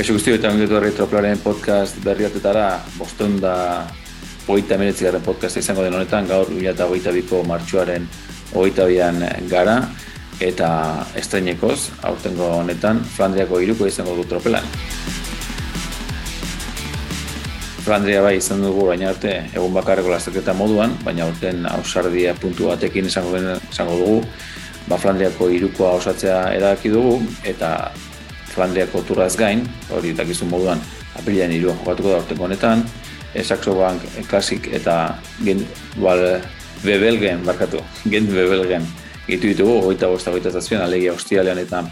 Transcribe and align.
Kaixo 0.00 0.14
guztio 0.16 0.32
eta 0.32 0.48
ongetu 0.48 0.78
herri 0.78 1.34
podcast 1.44 1.98
berriatetara, 2.00 2.80
boston 2.96 3.34
da 3.36 3.84
hogeita 4.46 4.74
emeletzi 4.78 5.04
garen 5.04 5.20
podcast 5.20 5.58
izango 5.60 5.82
den 5.82 5.92
honetan, 5.92 6.26
gaur 6.26 6.48
bila 6.48 6.70
eta 6.70 6.86
hogeita 6.86 7.12
biko 7.12 7.42
martxuaren 7.44 8.08
hogeita 8.54 8.86
bian 8.86 9.20
gara, 9.50 9.90
eta 10.40 11.04
estrenekoz, 11.14 11.90
aurtengo 12.00 12.48
honetan, 12.62 13.04
Flandriako 13.04 13.60
iruko 13.60 13.86
izango 13.86 14.16
du 14.16 14.24
tropelan. 14.24 14.64
Flandria 17.84 18.22
bai 18.24 18.38
izan 18.38 18.64
dugu 18.64 18.88
baina 18.88 19.10
arte 19.12 19.50
egun 19.52 19.74
bakarreko 19.76 20.16
lasterketa 20.16 20.56
moduan, 20.56 20.96
baina 21.04 21.28
aurten 21.28 21.66
ausardia 21.76 22.32
puntu 22.40 22.72
batekin 22.72 23.04
izango, 23.04 23.36
izango 23.68 24.00
dugu, 24.00 24.22
ba 24.88 24.96
Flandriako 24.96 25.50
irukoa 25.50 25.98
osatzea 26.00 26.46
edaki 26.56 26.88
dugu, 26.88 27.20
eta 27.44 27.90
Flandriako 28.50 29.02
turraz 29.06 29.34
gain, 29.38 29.64
hori 29.94 30.12
dakizun 30.16 30.50
moduan, 30.50 30.80
apilian 31.18 31.52
irua 31.54 31.76
jokatuko 31.78 32.14
da 32.14 32.22
orteko 32.22 32.46
honetan, 32.48 32.84
e, 33.34 33.44
Saxo 33.44 33.76
Bank 33.78 34.02
e, 34.16 34.24
Classic 34.28 34.66
eta 34.74 34.96
gen, 35.44 35.62
bal, 35.96 36.40
bebelgen, 36.84 37.44
barkatu, 37.46 37.82
gen 38.12 38.28
bebelgen 38.30 38.86
gitu 39.30 39.52
ditugu, 39.52 39.80
goita 39.86 40.08
bosta 40.10 40.32
goita 40.34 40.50
zazpian, 40.50 40.82
alegia 40.82 41.14
hostialean 41.14 41.60
eta 41.62 41.84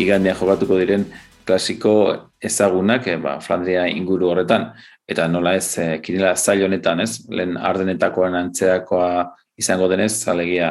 igandean 0.00 0.38
jokatuko 0.38 0.78
diren 0.80 1.06
klasiko 1.46 1.94
ezagunak 2.42 3.06
e, 3.06 3.16
ba, 3.20 3.38
Flandria 3.42 3.86
inguru 3.90 4.30
horretan. 4.30 4.70
Eta 5.10 5.26
nola 5.28 5.56
ez, 5.58 5.66
e, 5.78 5.98
kinela 6.04 6.36
zail 6.36 6.64
honetan 6.66 7.02
ez, 7.02 7.24
lehen 7.30 7.56
ardenetakoan 7.58 8.36
antzeakoa 8.38 9.10
izango 9.58 9.88
denez, 9.90 10.14
alegia 10.30 10.70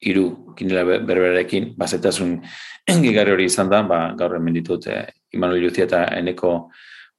iru 0.00 0.54
kinela 0.56 0.84
berberekin, 0.84 1.74
bazetasun 1.78 2.38
gigarri 3.04 3.34
hori 3.34 3.48
izan 3.50 3.70
da, 3.70 3.82
ba, 3.86 4.00
gaur 4.18 4.36
hemen 4.38 4.56
ditut 4.56 4.86
eh, 4.88 5.04
Imanol 5.36 5.60
Luzia 5.66 5.86
eta 5.86 6.04
eneko 6.16 6.70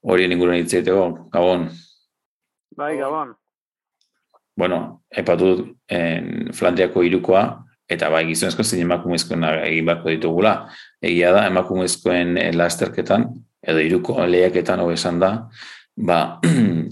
horien 0.02 0.32
inguruan 0.34 0.58
hitzaiteko, 0.60 1.28
gabon. 1.32 1.68
Bai, 2.76 2.96
gabon. 2.98 3.36
Bueno, 4.58 5.04
epatu 5.08 5.76
en 5.88 6.50
Flandriako 6.52 7.04
irukoa, 7.06 7.44
eta 7.88 8.08
bai 8.12 8.24
gizonezko 8.28 8.64
zein 8.64 8.82
emakumezkoen 8.84 9.44
egin 9.62 9.86
barko 9.88 10.10
ditugula. 10.12 10.56
Egia 11.02 11.32
da, 11.34 11.46
emakumezkoen 11.48 12.36
lasterketan, 12.56 13.28
edo 13.62 13.80
iruko 13.80 14.18
lehiaketan 14.26 14.82
hori 14.82 14.98
esan 14.98 15.22
da, 15.22 15.32
ba, 15.96 16.18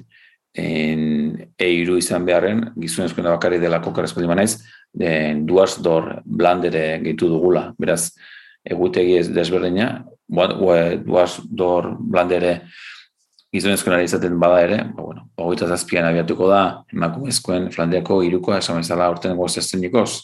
en, 0.67 1.03
e 1.59 1.71
iru 1.83 1.99
izan 2.01 2.25
beharren, 2.27 2.71
gizonezkoen 2.81 3.29
bakarri 3.33 3.61
dela 3.63 3.83
kokarazko 3.85 4.23
dimanaiz, 4.23 4.61
den 4.93 5.45
duaz 5.47 5.77
dor 5.83 6.21
blandere 6.25 7.01
gehitu 7.05 7.29
dugula. 7.31 7.71
Beraz, 7.79 8.13
egutegi 8.65 9.19
ez 9.19 9.29
desberdina, 9.33 10.05
duaz 10.29 11.41
dor 11.49 11.95
blandere 11.99 12.61
gizonezkoen 13.51 13.97
ari 13.97 14.07
izaten 14.07 14.37
bada 14.39 14.61
ere, 14.63 14.77
ba, 14.95 15.03
bueno, 15.03 15.25
ogoita 15.37 15.67
zazpian 15.67 16.07
abiatuko 16.07 16.49
da, 16.51 16.61
emakumezkoen 16.95 17.71
Flandiako 17.75 18.21
irukoa, 18.23 18.61
esan 18.63 18.79
bezala 18.79 19.09
orten 19.11 19.35
goztesten 19.39 19.83
nikoz. 19.83 20.23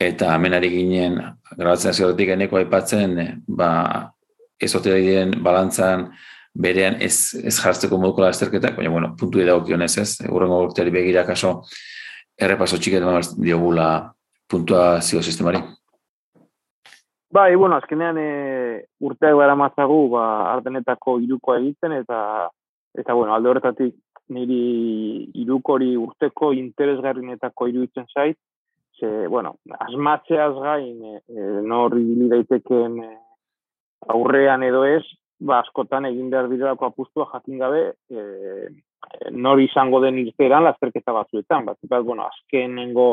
Eta 0.00 0.34
amenari 0.34 0.68
ginen, 0.68 1.16
grabatzen 1.56 1.94
hasi 1.94 2.04
eneko 2.32 2.58
aipatzen, 2.60 3.16
ba, 3.48 4.12
ez 4.60 4.72
diren 4.84 5.32
balantzan 5.42 6.10
berean 6.56 7.00
ez, 7.00 7.34
ez 7.44 7.56
jartzeko 7.58 7.96
moduko 8.00 8.22
lasterketak, 8.22 8.76
baina, 8.76 8.90
bueno, 8.90 9.14
puntu 9.16 9.40
edagokionez 9.40 9.96
ez, 9.98 10.10
urrengo 10.28 10.62
urteari 10.68 10.90
begira 10.90 11.24
kaso, 11.24 11.62
errepaso 12.38 12.78
txiket 12.78 13.02
eman 13.02 13.24
diogula 13.40 13.88
puntuazio 14.48 15.22
sistemari? 15.22 15.60
Bai, 17.36 17.54
bueno, 17.56 17.76
azkenean 17.76 18.18
e, 18.20 18.28
urteak 19.02 19.34
gara 19.36 19.56
mazagu, 19.58 20.06
ba, 20.12 20.24
ardenetako 20.54 21.18
irukoa 21.24 21.58
egiten, 21.58 21.96
eta, 21.98 22.18
eta 22.96 23.16
bueno, 23.18 23.34
alde 23.34 23.50
horretatik 23.50 23.96
niri 24.32 25.26
irukori 25.42 25.94
urteko 25.98 26.52
interesgarrinetako 26.56 27.68
iruditzen 27.72 28.06
zait, 28.14 28.38
ze, 28.98 29.26
bueno, 29.28 29.56
asmatzeaz 29.88 30.54
gain, 30.62 31.18
e, 31.18 31.46
nor 31.66 31.98
daiteken 32.32 33.02
e, 33.04 33.12
aurrean 34.14 34.62
edo 34.62 34.84
ez, 34.88 35.04
ba, 35.40 35.60
askotan 35.60 36.06
egin 36.08 36.30
behar 36.30 36.48
direlako 36.52 36.88
apustua 36.88 37.28
jakin 37.34 37.58
gabe, 37.60 37.82
e, 38.08 38.70
nori 39.30 39.66
izango 39.70 40.00
den 40.04 40.18
irteran 40.22 40.64
lasterketa 40.64 41.12
batzuetan. 41.12 41.66
Batzuetan, 41.66 42.04
bueno, 42.04 42.26
azkenengo 42.26 43.08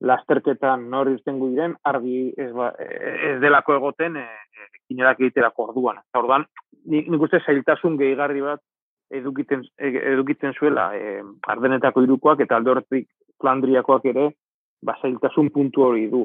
lasterketan 0.00 0.88
nori 0.90 1.16
irtengo 1.16 1.48
diren, 1.50 1.74
argi 1.90 2.32
ez, 2.38 2.50
ba, 2.54 2.70
ez 2.78 3.38
delako 3.42 3.74
egoten 3.78 4.16
e, 4.20 4.24
e, 4.24 4.68
kinerak 4.86 5.20
egiterako 5.20 5.68
orduan. 5.70 5.98
Eta 6.04 6.22
orduan, 6.22 6.46
nik, 6.86 7.08
nik 7.10 7.24
uste 7.26 7.40
zailtasun 7.44 7.98
gehigarri 7.98 8.44
bat 8.44 8.62
edukiten, 9.10 9.64
edukiten 9.78 10.54
zuela 10.54 10.90
e, 10.94 11.18
ardenetako 11.50 12.04
irukoak 12.06 12.44
eta 12.44 12.58
alde 12.58 12.74
horretik 12.74 13.08
Flandriakoak 13.42 14.06
ere, 14.12 14.28
ba, 14.82 14.94
zailtasun 15.02 15.50
puntu 15.54 15.88
hori 15.88 16.06
du. 16.12 16.24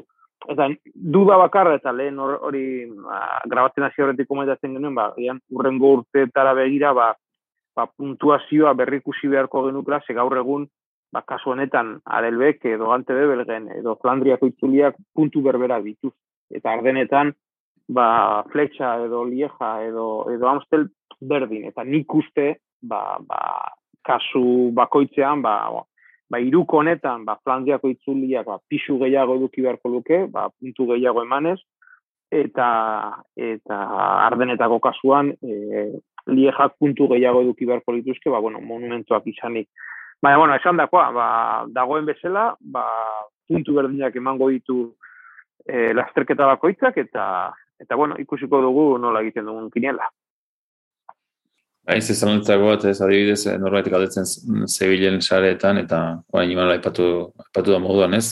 Eta 0.50 0.68
duda 0.94 1.38
bakarra 1.40 1.78
eta 1.78 1.92
lehen 1.94 2.18
hori 2.20 2.64
ba, 2.94 3.20
grabatzen 3.50 3.86
hasi 3.86 4.02
horretik 4.04 4.28
komentatzen 4.30 4.76
genuen, 4.76 4.94
ba, 4.94 5.10
urrengo 5.50 5.96
urteetara 5.98 6.54
begira, 6.58 6.92
ba, 6.94 7.12
ba, 7.76 7.86
puntuazioa 7.86 8.74
berrikusi 8.78 9.28
beharko 9.28 9.66
genukla, 9.68 10.00
ze 10.06 10.14
gaur 10.14 10.36
egun, 10.38 10.66
ba, 11.12 11.22
kasu 11.22 11.54
honetan, 11.54 11.98
adelbek 12.18 12.64
edo 12.70 12.90
gante 12.90 13.14
bebelgen, 13.14 13.70
edo 13.78 13.96
flandriako 14.02 14.50
itzuliak 14.50 14.98
puntu 15.14 15.42
berbera 15.42 15.80
dituz. 15.82 16.14
Eta 16.54 16.72
ardenetan, 16.74 17.32
ba, 17.88 18.06
fletxa 18.52 18.96
edo 19.06 19.24
lieja 19.28 19.72
edo, 19.86 20.06
edo 20.32 20.50
amstel 20.50 20.88
berdin. 21.20 21.68
Eta 21.70 21.84
nik 21.84 22.14
uste, 22.14 22.54
ba, 22.82 23.18
ba, 23.26 23.40
kasu 24.04 24.70
bakoitzean, 24.76 25.42
ba, 25.42 25.56
ba, 26.30 26.40
iruko 26.40 26.82
honetan, 26.82 27.24
ba, 27.28 27.38
flandriako 27.44 27.92
itzuliak, 27.94 28.48
ba, 28.50 28.58
pixu 28.68 28.98
gehiago 29.02 29.38
eduki 29.40 29.64
beharko 29.64 29.92
luke, 29.96 30.24
ba, 30.32 30.48
puntu 30.58 30.90
gehiago 30.92 31.22
emanez, 31.24 31.60
eta 32.34 32.68
eta 33.38 33.76
ardenetako 34.26 34.80
kasuan 34.82 35.30
e, 35.38 35.86
liejak 36.26 36.78
puntu 36.78 37.08
gehiago 37.12 37.42
eduki 37.44 37.66
beharko 37.68 37.92
lituzke, 37.92 38.30
ba, 38.30 38.40
bueno, 38.40 38.60
monumentuak 38.60 39.26
izanik. 39.26 39.68
Baina, 40.22 40.38
bueno, 40.38 40.54
esan 40.56 40.80
dakoa, 40.80 41.10
ba, 41.12 41.28
dagoen 41.68 42.06
bezala, 42.08 42.54
ba, 42.60 42.84
puntu 43.48 43.74
berdinak 43.76 44.16
emango 44.16 44.48
ditu 44.48 44.78
e, 45.66 45.92
lasterketa 45.92 46.46
bakoitzak, 46.54 46.96
eta, 47.02 47.26
eta, 47.80 47.96
bueno, 47.96 48.16
ikusiko 48.20 48.60
dugu 48.62 48.86
nola 48.98 49.20
egiten 49.24 49.44
dugun 49.50 49.70
kiniela. 49.74 50.08
Ba, 51.84 51.98
ez 51.98 52.08
zanontzako 52.16 52.70
bat, 52.70 52.86
ez 52.88 53.00
adibidez, 53.04 53.42
eh, 53.50 53.58
norbaitek 53.60 53.98
aldetzen 53.98 54.24
zebilen 54.68 55.20
sareetan, 55.20 55.82
eta 55.84 56.00
oain 56.32 56.54
iman 56.56 56.72
aipatu, 56.72 57.10
aipatu 57.44 57.76
da 57.76 57.82
moduan, 57.82 58.16
ez? 58.16 58.30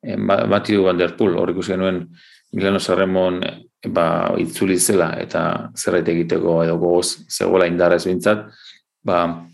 E, 0.00 0.16
bati 0.16 0.78
du 0.78 0.86
Vanderpool, 0.86 1.36
hor 1.36 1.52
ikusi 1.52 1.74
genuen 1.74 2.06
Milano 2.52 2.80
Sarremon 2.80 3.42
ba, 3.86 4.34
itzuli 4.40 4.78
zela 4.78 5.12
eta 5.20 5.70
zerbait 5.76 6.08
egiteko 6.08 6.62
edo 6.64 6.78
gogoz 6.80 7.28
zegoela 7.28 7.68
indarra 7.68 7.98
ez 7.98 8.06
bintzat, 8.08 8.46
ba, 9.04 9.44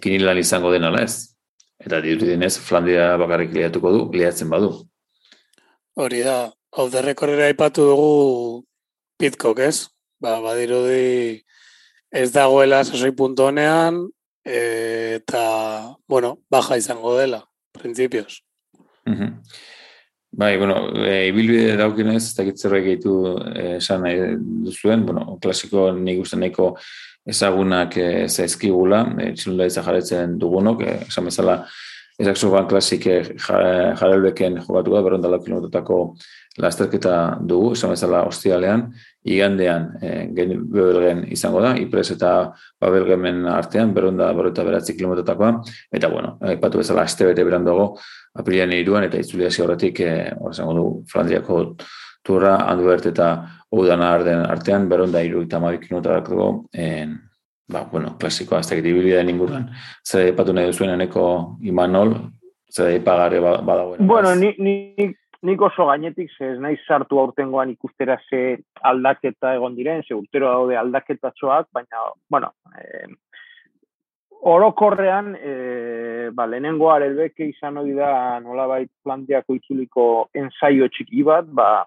kinilan 0.00 0.38
izango 0.38 0.70
dena 0.72 0.92
ez. 1.00 1.32
Eta 1.80 2.00
ditu 2.00 2.26
dinez, 2.26 2.56
Flandia 2.58 3.16
bakarrik 3.20 3.52
liatuko 3.54 3.92
du, 3.92 4.04
liatzen 4.16 4.50
badu. 4.50 4.70
Hori 5.96 6.22
da, 6.24 6.52
hau 6.76 6.88
derrekorrera 6.92 7.50
ipatu 7.52 7.84
dugu 7.90 8.12
pitkok, 9.20 9.60
ez? 9.60 9.88
Ba, 10.20 10.38
badirudi 10.44 11.42
ez 12.12 12.30
dagoela 12.32 12.82
sasoi 12.84 13.12
puntu 13.16 13.48
honean, 13.48 14.06
eta, 14.46 15.96
bueno, 16.08 16.36
baja 16.50 16.78
izango 16.80 17.16
dela, 17.18 17.44
principios. 17.76 18.42
Uh 19.06 19.36
Bai, 20.36 20.58
bueno, 20.58 20.90
e, 21.00 21.28
ibilbide 21.30 21.78
daukinez, 21.80 22.18
ez 22.20 22.34
dakit 22.36 22.58
zerbait 22.60 22.84
gehitu 22.84 23.12
e, 23.56 23.62
esan 23.78 24.02
nahi 24.04 24.34
duzuen, 24.66 25.06
bueno, 25.08 25.38
klasiko 25.40 25.86
nik 25.96 26.18
uste 26.20 26.36
nahiko 26.36 26.74
ezagunak 27.24 27.96
e, 27.96 28.08
zaizkigula, 28.28 28.98
e, 29.16 29.30
txilunda 29.32 29.70
jaretzen 29.72 30.34
dugunok, 30.42 30.82
e, 30.84 30.98
esan 31.06 31.30
bezala, 31.30 31.54
ezak 32.20 32.36
zuban 32.36 32.68
klasik 32.68 33.06
e, 33.08 33.16
jarelbeken 33.40 34.60
jokatu 34.60 34.98
da, 34.98 35.02
berrondala 35.08 35.40
kilometrotako 35.40 35.98
lasterketa 36.62 37.38
dugu, 37.44 37.72
esan 37.76 37.92
bezala 37.92 38.22
ostialean, 38.28 38.86
igandean 39.28 39.90
e, 40.00 40.12
gen 40.36 40.54
bebelgen 40.72 41.24
izango 41.32 41.60
da, 41.60 41.74
ipres 41.80 42.08
eta 42.14 42.32
babelgemen 42.80 43.44
artean, 43.50 43.92
berronda 43.94 44.30
berrota 44.36 44.64
beratzi 44.64 44.96
kilometrotakoa, 44.96 45.52
eta 45.92 46.08
bueno, 46.12 46.36
ipatu 46.54 46.80
bezala, 46.80 47.04
este 47.04 47.28
bete 47.28 47.44
berandago, 47.44 47.90
apirian 48.38 48.72
iruan, 48.72 49.04
eta 49.08 49.20
itzulia 49.20 49.50
horretik, 49.64 50.00
e, 50.00 50.32
zango 50.52 50.74
du, 50.78 50.86
Flandriako 51.12 51.60
turra, 52.26 52.56
handu 52.70 52.90
eta 52.92 53.30
udana 53.70 54.12
arden 54.14 54.46
artean, 54.46 54.88
berronda 54.88 55.22
iru 55.22 55.42
eta 55.44 55.60
mabik 55.60 55.86
kilometrotakoa, 55.88 56.64
en, 56.72 57.18
ba, 57.68 57.84
bueno, 57.92 58.16
klasikoa, 58.18 58.60
ez 58.60 58.70
dakit 58.70 58.86
ibilidea 58.86 59.22
inguruan, 59.28 59.68
zer 60.06 60.32
ipatu 60.32 60.54
nahi 60.54 60.72
duzuen 60.72 60.94
eneko 60.94 61.58
imanol, 61.62 62.16
zer 62.72 62.96
ipagarri 62.96 63.40
badagoen. 63.40 64.06
Bueno, 64.06 64.34
ni, 64.34 64.54
ni 64.58 65.14
nik 65.42 65.60
oso 65.62 65.86
gainetik, 65.86 66.30
ze 66.38 66.52
ez 66.52 66.58
naiz 66.60 66.78
sartu 66.86 67.18
aurtengoan 67.20 67.70
ikustera 67.70 68.18
ze 68.30 68.58
aldaketa 68.82 69.54
egon 69.54 69.76
diren, 69.76 70.02
ze 70.02 70.14
urtero 70.14 70.50
daude 70.52 70.76
aldaketatxoak, 70.76 71.68
baina, 71.72 72.06
bueno, 72.30 72.52
eh, 72.78 73.08
orokorrean, 74.46 75.34
e, 75.34 76.30
ba, 76.32 76.46
lehenengo 76.46 76.90
arelbeke 76.92 77.48
izan 77.50 77.76
hori 77.80 77.94
da 77.96 78.38
nolabait 78.40 78.90
planteako 79.04 79.56
itzuliko 79.58 80.06
ensaio 80.34 80.88
txiki 80.88 81.24
bat, 81.26 81.48
ba, 81.48 81.84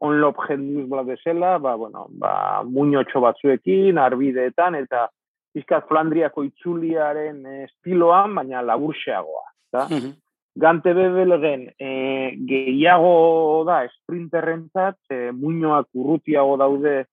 onlop 0.00 0.40
jenduz 0.48 0.86
bla 0.88 1.04
bezala, 1.04 1.58
ba, 1.58 1.76
bueno, 1.76 2.06
ba, 2.22 2.62
muñotxo 2.64 3.20
batzuekin, 3.20 3.98
arbideetan, 3.98 4.78
eta 4.80 5.08
izkat 5.54 5.88
Flandriako 5.88 6.46
itzuliaren 6.46 7.44
estiloan, 7.66 8.34
baina 8.38 8.62
laburxeagoa. 8.62 9.46
Da? 9.70 9.86
Mm 9.90 10.16
Gante 10.54 10.92
bebelgen 10.92 11.68
e, 11.78 12.36
gehiago 12.46 13.62
da 13.64 13.84
sprinterrentzat, 13.88 14.98
e, 15.08 15.30
muñoak 15.30 15.86
urrutiago 15.94 16.56
daude 16.58 17.04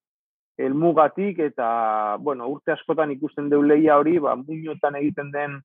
elmugatik 0.58 1.40
eta, 1.46 2.18
bueno, 2.20 2.48
urte 2.50 2.74
askotan 2.74 3.12
ikusten 3.14 3.50
deu 3.50 3.62
leia 3.62 3.98
hori, 3.98 4.18
ba, 4.18 4.34
muñotan 4.36 4.98
egiten 4.98 5.30
den 5.32 5.60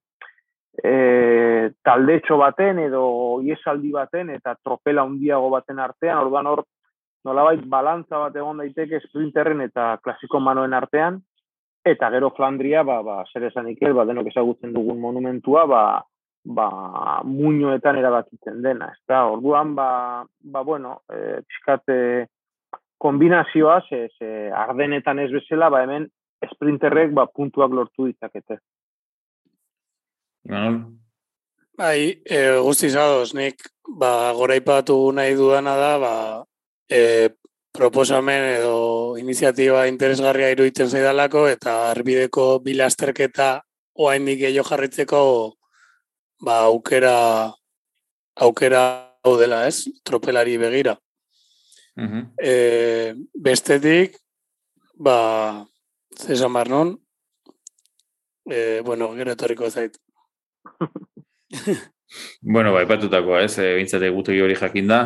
e, 0.85 1.73
taldetxo 1.83 2.37
baten 2.37 2.79
edo 2.85 3.41
iesaldi 3.41 3.93
baten 3.93 4.31
eta 4.37 4.55
tropela 4.63 5.05
hundiago 5.09 5.49
baten 5.51 5.81
artean, 5.81 6.21
orduan 6.27 6.53
hor, 6.53 6.65
nolabait 7.25 7.65
balantza 7.65 8.19
bat 8.19 8.37
egon 8.37 8.61
daiteke 8.61 9.01
sprinterren 9.09 9.65
eta 9.65 9.97
klasiko 10.05 10.41
manoen 10.41 10.75
artean, 10.77 11.23
eta 11.85 12.11
gero 12.15 12.31
Flandria, 12.37 12.83
ba, 12.85 13.01
ba, 13.03 13.23
zer 13.33 13.49
esan 13.49 13.73
ikel, 13.73 13.95
ba, 13.97 14.05
denok 14.05 14.29
ezagutzen 14.31 14.75
dugun 14.75 15.01
monumentua, 15.01 15.65
ba, 15.67 15.83
ba, 16.45 17.23
muñoetan 17.25 17.99
erabakitzen 17.99 18.63
dena, 18.63 18.91
ez 18.93 19.03
da, 19.09 19.25
orduan, 19.31 19.75
ba, 19.75 20.25
ba 20.43 20.63
bueno, 20.63 21.03
e, 21.09 21.41
pixkate, 21.47 22.29
kombinazioa, 23.03 23.81
ze, 23.89 24.09
ze 24.19 24.51
ardenetan 24.55 25.19
ez 25.19 25.31
bezala, 25.33 25.71
ba 25.71 25.83
hemen 25.83 26.09
sprinterrek 26.55 27.13
ba, 27.15 27.27
puntuak 27.27 27.73
lortu 27.75 28.09
ditzakete. 28.11 28.59
Bai, 31.79 31.99
e, 32.27 32.41
guzti 32.63 32.91
zadoz, 32.91 33.33
nik 33.35 33.63
ba, 33.99 34.33
gora 34.39 34.59
ipatu 34.59 34.97
nahi 35.15 35.35
dudana 35.39 35.77
da, 35.79 35.93
ba, 35.99 36.15
e, 36.91 37.31
proposamen 37.73 38.45
edo 38.59 38.77
iniziatiba 39.17 39.87
interesgarria 39.89 40.51
iruditzen 40.53 40.91
zaidalako 40.93 41.47
eta 41.49 41.77
arbideko 41.91 42.59
bilasterketa 42.65 43.49
oaindik 43.97 44.43
gehiago 44.43 44.69
jarritzeko 44.69 45.23
ba, 46.43 46.59
aukera 46.67 47.15
aukera 48.35 48.83
hau 49.23 49.37
dela, 49.39 49.67
ez? 49.69 49.87
Tropelari 50.05 50.57
begira. 50.59 50.97
E, 52.43 53.15
bestetik, 53.35 54.17
ba, 54.97 55.65
zesan 56.17 56.53
barnon, 56.53 56.97
e, 58.49 58.81
bueno, 58.85 59.13
gero 59.15 59.33
etorriko 59.37 59.71
zait. 59.71 59.99
bueno, 62.41 62.73
bai, 62.73 62.87
patutakoa, 62.89 63.43
ez, 63.45 63.59
e, 63.59 63.75
bintzate 63.79 64.11
gutu 64.11 64.33
hori 64.33 64.57
jakin 64.59 64.89
da, 64.89 65.03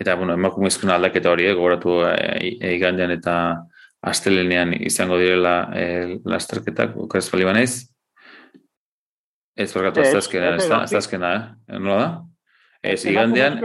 eta, 0.00 0.14
bueno, 0.16 0.38
emakumezkuna 0.38 0.96
aldaketa 0.96 1.34
hori, 1.34 1.50
eh, 1.50 1.54
gogoratu 1.58 2.00
eigandean 2.06 3.12
eta 3.18 3.36
astelenean 4.00 4.72
izango 4.80 5.18
direla 5.20 5.56
e, 5.76 6.16
lasterketak, 6.24 6.96
okrez 7.04 7.26
bali 7.32 7.44
banaiz? 7.44 7.72
Ez, 9.60 9.70
borgatu, 9.76 10.00
aztazkena, 10.00 10.56
aztazkena, 10.80 11.30
eh? 11.36 11.78
Nola 11.78 12.00
da? 12.00 12.10
Ez, 12.80 13.02
igandean, 13.04 13.58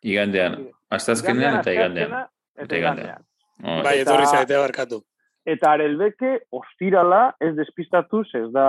igandean, 0.00 0.54
Astazkenean 0.90 1.60
eta 1.60 1.74
igandean. 1.74 2.16
Eta 2.58 2.78
igandean. 2.78 3.22
Bai, 3.60 4.00
etorri 4.02 4.26
zaite 4.26 4.58
barkatu. 4.58 5.02
Eta 5.48 5.72
arelbeke, 5.76 6.32
ostirala, 6.52 7.20
ez 7.40 7.52
despistatuz, 7.56 8.26
ez 8.36 8.48
da 8.54 8.66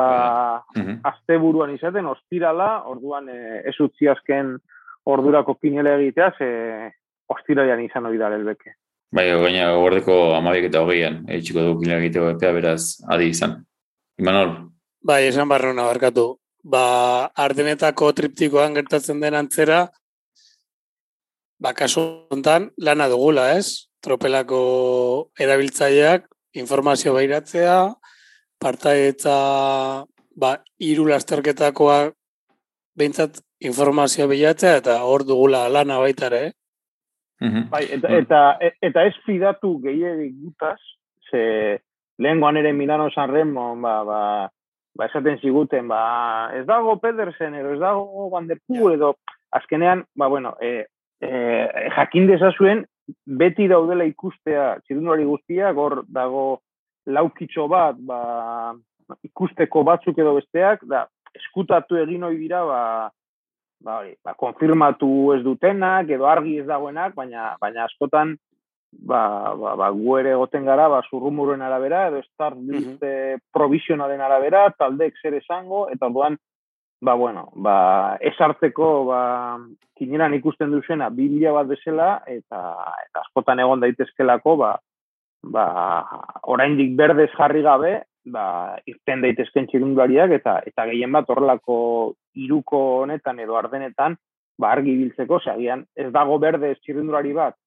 uh 0.77 0.91
asteburuan 1.11 1.73
izaten, 1.75 2.05
ostirala, 2.07 2.83
orduan 2.87 3.27
eh, 3.29 3.61
ez 3.67 3.75
utzi 3.83 4.07
azken 4.07 4.53
ordurako 5.05 5.55
pinele 5.59 5.95
egitea, 5.97 6.29
ze 6.37 6.47
ostiralian 7.27 7.81
izan 7.83 8.05
hori 8.05 8.21
da 8.21 8.27
arelbeke. 8.29 8.75
Bai, 9.11 9.25
gaina 9.43 9.71
gordeko 9.75 10.35
amabik 10.37 10.69
eta 10.69 10.83
hogeian, 10.85 11.23
eitxiko 11.27 11.65
dugu 11.65 11.81
pinele 11.81 12.05
egiteko 12.05 12.29
epea 12.35 12.53
beraz 12.55 12.81
adi 13.09 13.31
izan. 13.33 13.57
Imanol? 14.21 14.53
Bai, 15.03 15.25
esan 15.27 15.49
barruna 15.49 15.87
barkatu. 15.89 16.37
Ba, 16.63 17.31
ardenetako 17.33 18.11
triptikoan 18.13 18.75
gertatzen 18.77 19.21
den 19.21 19.33
antzera, 19.33 19.87
ba, 21.61 21.73
kasu 21.73 22.27
hontan 22.29 22.69
lana 22.77 23.07
dugula, 23.09 23.51
ez? 23.57 23.89
Tropelako 24.01 24.61
erabiltzaileak 25.41 26.27
informazio 26.61 27.13
bairatzea, 27.17 27.77
partaetza 28.61 29.35
ba, 30.37 30.55
iru 30.79 31.07
lasterketakoa 31.09 31.99
behintzat 32.97 33.41
informazio 33.61 34.27
bilatzea 34.29 34.79
eta 34.81 34.97
hor 35.05 35.25
dugula 35.27 35.67
lana 35.69 35.99
baita 36.01 36.27
ere. 36.29 36.41
Eh? 37.41 37.61
Bai, 37.71 37.85
eta, 37.97 38.09
eta, 38.17 38.41
eta 38.85 39.05
ez 39.09 39.15
fidatu 39.25 39.73
gehiagik 39.81 40.33
gutaz, 40.43 40.77
ze 41.29 41.79
lehengoan 42.21 42.57
ere 42.57 42.73
Milano 42.73 43.09
San 43.09 43.31
Remo, 43.31 43.73
ba, 43.81 43.95
ba, 44.05 44.21
ba, 44.95 45.07
esaten 45.07 45.39
ziguten, 45.39 45.87
ba, 45.87 46.51
ez 46.57 46.65
dago 46.67 46.97
Pedersen, 47.01 47.55
edo 47.55 47.75
ez 47.75 47.79
dago 47.81 48.29
Van 48.31 48.47
der 48.47 48.59
Poel, 48.67 48.95
edo 48.97 49.15
azkenean, 49.51 50.05
ba, 50.15 50.27
bueno, 50.27 50.55
e, 50.61 50.85
eh, 51.21 51.89
jakin 51.95 52.27
dezazuen, 52.27 52.85
beti 53.25 53.67
daudela 53.71 54.05
ikustea 54.07 54.75
txirundulari 54.85 55.25
guztia, 55.27 55.71
gor 55.75 56.01
dago 56.07 56.61
laukitxo 57.05 57.67
bat, 57.71 57.97
ba, 57.97 58.75
ikusteko 59.27 59.83
batzuk 59.87 60.19
edo 60.19 60.35
besteak, 60.37 60.85
da, 60.87 61.05
eskutatu 61.35 61.99
egin 61.99 62.23
hori 62.27 62.39
dira, 62.43 62.63
ba, 62.67 62.83
ba, 63.83 63.99
ba, 64.23 64.35
konfirmatu 64.39 65.33
ez 65.35 65.41
dutenak, 65.43 66.09
edo 66.09 66.27
argi 66.29 66.59
ez 66.61 66.67
dagoenak, 66.67 67.15
baina, 67.17 67.55
baina 67.61 67.87
askotan, 67.87 68.35
ba, 68.91 69.55
ba, 69.55 69.75
ba, 69.75 69.89
gu 69.89 70.17
ere 70.19 70.35
goten 70.35 70.65
gara, 70.65 70.87
ba, 70.89 71.01
zurrumuren 71.09 71.61
arabera, 71.61 72.07
edo 72.09 72.21
start 72.27 72.57
list 72.59 73.01
mm 73.01 73.39
provisionalen 73.51 74.21
arabera, 74.21 74.69
taldeek 74.77 75.17
zer 75.21 75.35
esango, 75.39 75.87
eta 75.91 76.07
orduan, 76.07 76.37
ba, 77.01 77.15
bueno, 77.15 77.49
ba, 77.55 78.17
esartzeko, 78.21 78.91
ba, 79.05 79.21
kineran 79.97 80.33
ikusten 80.37 80.71
duzena, 80.71 81.09
biblia 81.09 81.51
bat 81.51 81.67
bezala, 81.67 82.21
eta, 82.27 82.61
eta 83.07 83.23
askotan 83.25 83.59
egon 83.59 83.83
daitezkelako, 83.83 84.55
ba, 84.57 84.71
ba, 85.43 85.65
oraindik 86.43 86.95
berdez 86.95 87.29
jarri 87.37 87.63
gabe, 87.65 87.93
ba, 88.25 88.77
irten 88.85 89.23
daitezken 89.25 89.67
txirundariak, 89.71 90.35
eta, 90.37 90.59
eta 90.67 90.85
gehien 90.91 91.11
bat 91.11 91.29
horrelako 91.29 91.77
iruko 92.35 92.83
honetan 93.01 93.39
edo 93.39 93.57
ardenetan, 93.57 94.17
ba, 94.59 94.71
argi 94.75 94.95
biltzeko, 94.99 95.41
segian, 95.41 95.85
ez 95.95 96.11
dago 96.13 96.37
berdez 96.39 96.77
txirundulari 96.83 97.33
bat, 97.33 97.57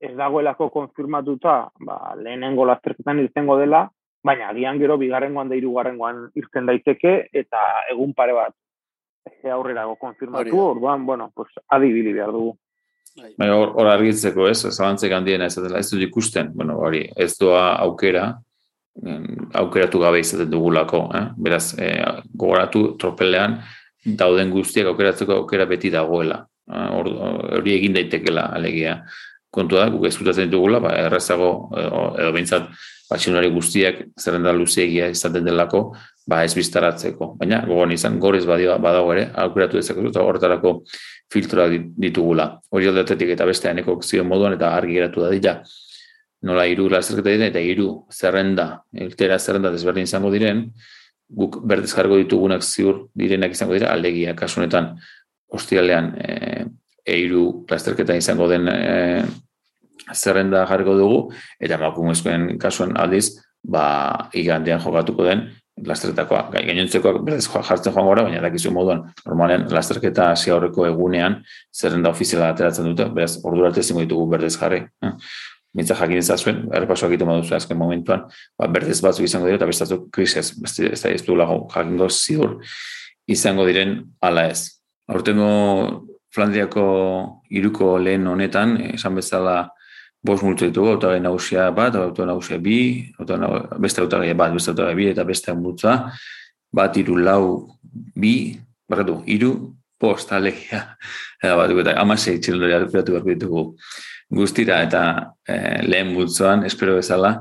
ez 0.00 0.14
dagoelako 0.16 0.70
konfirmatuta, 0.72 1.56
ba, 1.86 1.98
lehenengo 2.16 2.64
lasterketan 2.68 3.20
irtengo 3.20 3.58
dela, 3.60 3.84
baina 4.24 4.50
agian 4.52 4.78
gero 4.80 4.96
bigarrengoan 5.00 5.48
da 5.48 5.56
hirugarrengoan 5.56 6.26
irten 6.36 6.66
daiteke 6.68 7.14
eta 7.32 7.60
egun 7.92 8.12
pare 8.16 8.34
bat 8.36 8.54
ege 9.30 9.52
aurrera 9.52 9.84
go 9.88 9.96
konfirmatu, 10.00 10.58
orduan, 10.74 11.06
bueno, 11.06 11.30
pues, 11.34 11.52
adibili 11.68 12.12
behar 12.16 12.32
dugu. 12.32 12.56
Bai, 13.36 13.48
hor, 13.50 13.74
hor 13.76 13.88
argitzeko, 13.90 14.46
ez, 14.48 14.62
zabantzek 14.70 15.12
handiena 15.12 15.48
ez 15.50 15.56
dela, 15.58 15.80
ez 15.80 15.90
dut 15.90 16.02
ikusten, 16.06 16.52
bueno, 16.54 16.78
hori, 16.80 17.02
ez 17.16 17.34
doa 17.40 17.74
aukera, 17.84 18.30
aukeratu 19.60 20.00
gabe 20.02 20.20
izaten 20.20 20.50
dugulako, 20.50 21.04
eh? 21.16 21.24
beraz, 21.36 21.74
eh, 21.78 22.04
gogoratu 22.34 22.96
tropelean, 23.00 23.58
dauden 24.04 24.50
guztiak 24.50 24.90
aukeratzeko 24.90 25.40
aukera 25.42 25.66
beti 25.68 25.90
dagoela. 25.92 26.44
Eh, 26.70 26.88
hori 27.58 27.74
egin 27.74 27.96
daitekela 27.96 28.50
alegia. 28.56 29.00
Kontu 29.50 29.80
da, 29.80 29.88
guk 29.90 30.06
ezkutatzen 30.06 30.46
ditugula, 30.46 30.78
ba, 30.82 30.94
errazago, 30.94 31.50
edo, 31.78 32.02
edo 32.22 32.32
behintzat, 32.36 32.68
batxinari 33.10 33.50
guztiak 33.50 34.04
zerrenda 34.20 34.52
luzeegia 34.54 35.08
izaten 35.10 35.44
delako, 35.48 35.80
ba 36.30 36.44
ez 36.46 36.52
biztaratzeko. 36.54 37.34
Baina, 37.40 37.64
gogoan 37.66 37.90
izan, 37.96 38.20
gorez 38.22 38.44
badio 38.46 38.76
badago 38.82 39.10
ere, 39.16 39.26
aukeratu 39.44 39.80
dezakegu 39.80 40.12
eta 40.12 40.22
horretarako 40.22 40.74
filtroa 41.32 41.66
ditugula. 41.70 42.46
Hori 42.70 42.90
aldatetik 42.90 43.34
eta 43.34 43.46
beste 43.48 43.70
aneko 43.70 43.98
zion 44.06 44.28
moduan 44.30 44.54
eta 44.54 44.70
argi 44.76 44.98
geratu 45.00 45.26
da 45.26 45.30
dira. 45.34 45.56
Nola 46.46 46.64
iru 46.70 46.86
lasterketa 46.88 47.34
diren 47.34 47.50
eta 47.50 47.60
iru 47.60 47.88
zerrenda, 48.14 48.68
eltera 48.94 49.38
zerrenda 49.38 49.72
desberdin 49.74 50.06
izango 50.06 50.30
diren, 50.32 50.68
guk 51.30 51.60
berdez 51.66 51.90
jargo 51.92 52.16
ditugunak 52.18 52.62
ziur 52.62 53.08
direnak 53.14 53.52
izango 53.54 53.74
dira, 53.76 53.90
alegia, 53.92 54.34
kasunetan, 54.38 54.94
hostialean, 55.50 56.14
e, 56.16 56.64
eiru 57.10 57.44
lasterketa 57.70 58.16
izango 58.18 58.48
den 58.50 58.68
e, 58.70 59.24
zerrenda 60.14 60.64
jarriko 60.68 60.96
dugu, 60.98 61.20
eta 61.60 61.78
emakumezkoen 61.78 62.56
kasuan 62.60 62.96
aldiz, 62.98 63.40
ba, 63.62 64.28
igandean 64.34 64.80
jokatuko 64.82 65.26
den, 65.26 65.48
lasterketakoa. 65.86 66.42
Gai, 66.52 66.64
gainontzekoak 66.68 67.20
berdez 67.24 67.46
jartzen 67.48 67.94
joan 67.94 68.08
gora, 68.08 68.24
baina 68.26 68.42
dakizu 68.44 68.72
moduan, 68.74 69.04
normalen 69.26 69.66
lasterketa 69.72 70.30
hasi 70.34 70.52
aurreko 70.52 70.86
egunean, 70.88 71.40
zerrenda 71.72 72.12
ofiziala 72.12 72.50
ateratzen 72.54 72.90
dute, 72.90 73.06
beraz, 73.16 73.38
ordurarte 73.44 73.84
zingo 73.84 74.04
ditugu 74.04 74.26
berdez 74.34 74.56
jarri. 74.58 74.82
Eh? 75.04 75.14
Mintza 75.78 75.94
jakin 75.94 76.18
ezazuen, 76.18 76.64
errepasoak 76.74 77.12
egiten 77.12 77.30
baduzu 77.30 77.54
azken 77.54 77.78
momentuan, 77.78 78.26
ba, 78.58 78.68
berdez 78.74 78.98
batzuk 79.04 79.28
izango 79.28 79.46
dira, 79.46 79.60
eta 79.60 79.68
bestatzuk 79.70 80.08
krisez, 80.14 80.50
ez 80.66 81.00
da 81.00 81.12
ez 81.14 81.22
du 81.26 81.38
lago 81.38 81.62
jakingo 81.70 82.10
ziur 82.10 82.58
izango 83.30 83.66
diren 83.68 84.00
ala 84.26 84.48
ez. 84.50 84.66
Hortengo 85.10 85.50
Flandriako 86.34 86.84
iruko 87.50 87.96
lehen 87.98 88.26
honetan, 88.30 88.76
esan 88.94 89.16
bezala, 89.18 89.70
bost 90.22 90.44
multu 90.44 90.68
ditugu, 90.68 90.94
autagai 90.94 91.20
nagusia 91.22 91.70
bat, 91.74 91.96
autagai 91.96 92.28
nagusia 92.28 92.58
bi, 92.60 92.78
autagai 93.18 93.80
beste 93.80 94.02
autagai 94.04 94.34
bat, 94.36 94.52
beste 94.54 94.70
autagai 94.74 94.94
bi, 94.98 95.08
eta 95.10 95.24
beste 95.24 95.54
multza, 95.56 95.96
bat 96.72 96.96
iru 97.00 97.16
lau 97.18 97.44
bi, 98.14 98.34
barretu, 98.88 99.20
iru, 99.26 99.54
post, 100.00 100.32
alegia, 100.36 100.84
eta 101.42 101.56
bat, 101.56 101.72
eta 101.84 101.96
amasei 102.02 102.38
txilendori 102.38 102.76
arpilatu 102.76 103.16
behar 103.16 103.26
ditugu 103.32 103.64
guztira, 104.30 104.82
eta 104.86 105.02
eh, 105.48 105.80
lehen 105.88 106.12
multzoan, 106.14 106.62
espero 106.68 106.94
bezala, 107.00 107.40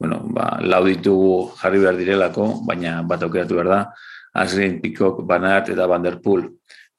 bueno, 0.00 0.22
ba, 0.32 0.54
lau 0.64 0.84
ditugu 0.86 1.50
jarri 1.60 1.82
behar 1.82 1.98
direlako, 1.98 2.46
baina 2.64 3.02
bat 3.04 3.26
aukeratu 3.26 3.58
behar 3.58 3.68
da, 3.74 3.82
Azrin, 4.32 4.78
Pikok, 4.80 5.24
Banart 5.26 5.72
eta 5.72 5.86
Vanderpool. 5.90 6.44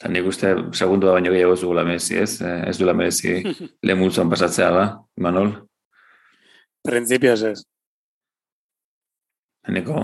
Eta 0.02 0.10
nik 0.10 0.26
uste, 0.26 0.50
segundu 0.74 1.06
da 1.06 1.12
baino 1.14 1.30
gehiago 1.30 1.54
zugula 1.54 1.84
merezi, 1.86 2.16
ez? 2.18 2.40
Eh, 2.42 2.64
ez 2.72 2.80
duela 2.80 2.96
merezi 2.98 3.36
lehen 3.86 4.00
multzuan 4.00 4.32
pasatzea, 4.32 4.70
ba, 4.74 4.86
Manol? 5.22 5.52
Principios 6.82 7.44
ez. 7.46 7.60
Eneko? 9.70 10.02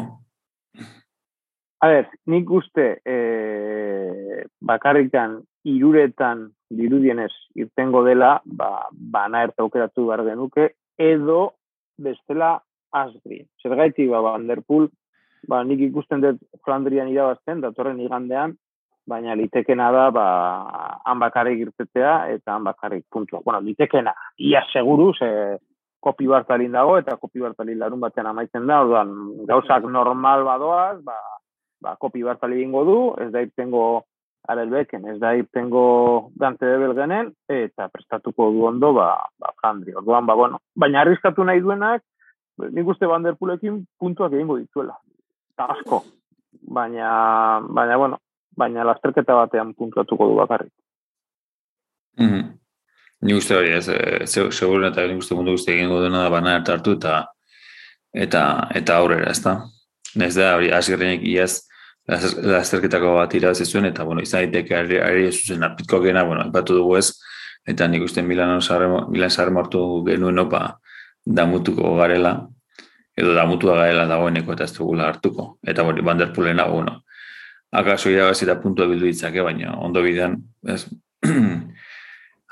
A 1.82 1.90
ver, 1.90 2.12
nik 2.30 2.52
uste 2.54 2.86
eh, 3.10 4.44
bakarrikan 4.62 5.40
iruretan 5.66 6.46
dirudienez 6.70 7.32
irtengo 7.58 8.06
dela, 8.06 8.36
ba, 8.46 8.70
bana 8.94 9.42
ertaukeratu 9.48 10.06
behar 10.12 10.28
genuke, 10.30 10.68
edo 10.94 11.40
bestela 11.98 12.54
asgri. 12.94 13.42
Zer 13.66 13.74
gaiti, 13.82 14.06
ba, 14.14 14.22
Vanderpool, 14.30 14.92
ba, 15.50 15.66
nik 15.66 15.82
ikusten 15.90 16.22
dut 16.22 16.46
Flandrian 16.62 17.10
irabazten, 17.10 17.66
datorren 17.66 18.06
igandean, 18.06 18.60
baina 19.08 19.36
litekena 19.36 19.92
da 19.92 20.10
ba 20.12 20.26
han 21.06 21.20
bakarrik 21.20 21.60
irtetea 21.64 22.28
eta 22.34 22.56
han 22.56 22.64
bakarrik 22.64 23.06
puntua. 23.10 23.42
Bueno, 23.46 23.62
litekena 23.62 24.14
ia 24.38 24.64
seguru 24.74 25.14
ze 25.14 25.58
kopi 26.00 26.28
bartalin 26.28 26.72
dago 26.72 26.98
eta 26.98 27.18
kopi 27.18 27.40
bartalin 27.40 27.80
larun 27.80 28.00
batean 28.00 28.28
amaitzen 28.28 28.68
da. 28.68 28.82
Orduan 28.82 29.16
gauzak 29.48 29.88
normal 29.88 30.44
badoaz, 30.44 31.00
ba 31.04 31.16
ba 31.82 31.96
kopi 31.96 32.24
bartalin 32.24 32.68
eingo 32.68 32.84
du, 32.84 33.00
ez 33.24 33.32
da 33.32 33.42
irtengo 33.42 34.04
Arel 34.48 34.70
Beken, 34.70 35.08
ez 35.08 35.20
da 35.20 35.34
irtengo 35.36 36.32
Dante 36.36 36.66
de 36.66 36.78
Belgenen 36.78 37.34
eta 37.48 37.90
prestatuko 37.90 38.52
du 38.52 38.66
ondo 38.66 38.94
ba 38.94 39.16
ba 39.40 39.54
Flandri. 39.62 39.96
Orduan 39.96 40.26
ba 40.26 40.36
bueno, 40.36 40.60
baina 40.76 41.02
arriskatu 41.02 41.44
nahi 41.44 41.62
duenak 41.62 42.04
nik 42.58 42.88
uste 42.88 43.08
Vanderpoolekin 43.08 43.86
puntuak 44.00 44.34
egingo 44.34 44.58
dituela. 44.58 44.98
asko. 45.58 46.04
Baina, 46.62 47.62
baina, 47.62 47.98
bueno, 47.98 48.18
baina 48.58 48.86
lasterketa 48.88 49.36
batean 49.36 49.74
puntuatuko 49.76 50.28
du 50.28 50.36
bakarrik. 50.36 50.74
Mm 52.20 52.30
-hmm. 52.30 52.58
Ni 53.22 53.34
uste 53.34 53.56
hori, 53.56 53.72
ez, 53.72 53.90
seguru 54.52 54.86
eta 54.88 55.08
ni 55.08 55.16
uste 55.16 55.36
mundu 55.36 55.52
guzti 55.52 55.72
egingo 55.72 56.02
dena 56.02 56.24
da 56.24 56.30
bana 56.30 56.56
hartu 56.56 56.92
eta 56.92 57.26
eta 58.14 58.68
eta 58.76 58.98
aurrera, 58.98 59.32
ezta. 59.32 59.62
Ez 60.22 60.36
da 60.36 60.56
hori 60.56 60.72
hasierrenek 60.72 61.24
iaz 61.24 61.68
lasterketako 62.08 63.16
bat 63.16 63.34
irabazi 63.34 63.66
zuen 63.66 63.86
eta 63.86 64.04
bueno, 64.04 64.22
izan 64.22 64.46
daiteke 64.46 64.76
ari, 64.76 65.32
zuzen 65.32 65.64
apitko 65.64 66.00
gena, 66.00 66.24
bueno, 66.24 66.46
ipatu 66.48 66.74
dugu 66.74 66.98
ez 66.98 67.12
eta 67.68 67.88
nik 67.88 68.04
uste 68.04 68.22
Milan 68.22 68.62
sarremo 68.62 69.08
Milan 69.10 69.30
sarremo 69.30 69.60
hartu 69.60 70.04
genuen 70.06 70.40
opa 70.40 70.80
damutuko 71.26 71.96
garela 71.98 72.48
edo 73.18 73.34
damutua 73.34 73.76
garela 73.82 74.06
dagoeneko 74.06 74.54
eta 74.54 74.64
ez 74.64 74.74
dugula 74.78 75.08
hartuko. 75.10 75.58
Eta 75.66 75.84
hori, 75.84 76.02
Vanderpoolena, 76.06 76.68
bueno, 76.70 77.02
akaso 77.72 78.10
irabazi 78.10 78.46
da 78.46 78.56
puntua 78.62 78.88
bildu 78.88 79.06
ditzake, 79.06 79.42
baina 79.44 79.76
ondo 79.84 80.02
bidean, 80.04 80.38
ez, 80.68 80.86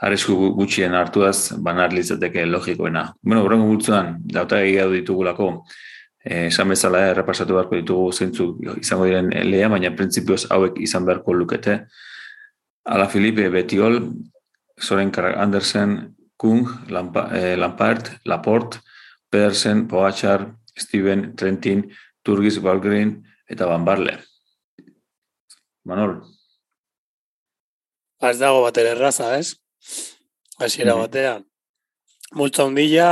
arrisku 0.05 0.51
gutxien 0.57 0.93
hartuaz, 0.93 1.55
banar 1.63 1.93
litzateke 1.93 2.45
logikoena. 2.45 3.07
Bueno, 3.21 3.43
horrengo 3.45 3.67
gultzuan, 3.71 4.17
dauta 4.31 4.59
egia 4.63 4.87
ditugulako, 4.91 5.49
eh, 6.25 6.47
esan 6.47 6.73
bezala 6.73 7.05
errepasatu 7.11 7.55
beharko 7.55 7.79
ditugu 7.79 8.11
zeintzu 8.11 8.49
izango 8.81 9.07
diren 9.07 9.31
lehia, 9.31 9.69
baina 9.71 9.93
printzipioz 9.95 10.45
hauek 10.51 10.81
izan 10.83 11.07
beharko 11.07 11.33
lukete. 11.33 11.79
Ala 12.85 13.07
Filipe, 13.09 13.49
Betiol, 13.49 14.01
Soren 14.77 15.11
Andersen, 15.15 16.15
Kung, 16.37 16.67
Lampa, 16.89 17.29
eh, 17.33 17.55
Lampard, 17.57 18.19
Laporte, 18.25 18.79
Pedersen, 19.29 19.87
Pogacar, 19.87 20.53
Steven, 20.77 21.35
Trentin, 21.35 21.89
Turgis, 22.21 22.61
Valgren 22.61 23.23
eta 23.47 23.65
Van 23.65 23.85
Barle. 23.85 24.19
Manol. 25.85 26.17
Az 28.17 28.39
dago 28.41 28.63
bat 28.65 28.77
ere 28.81 28.95
erraza, 28.95 29.35
ez? 29.37 29.53
Hasiera 30.57 30.95
mm. 30.95 31.03
batean. 31.03 31.43
Multza 32.33 32.65
hundila, 32.65 33.09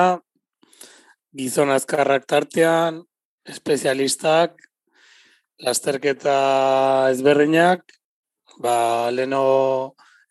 gizon 1.37 1.69
azkarrak 1.69 2.25
tartean, 2.25 3.03
espezialistak, 3.45 4.57
lasterketa 5.61 6.37
ezberdinak, 7.13 7.85
ba, 8.57 8.75
leno 9.13 9.43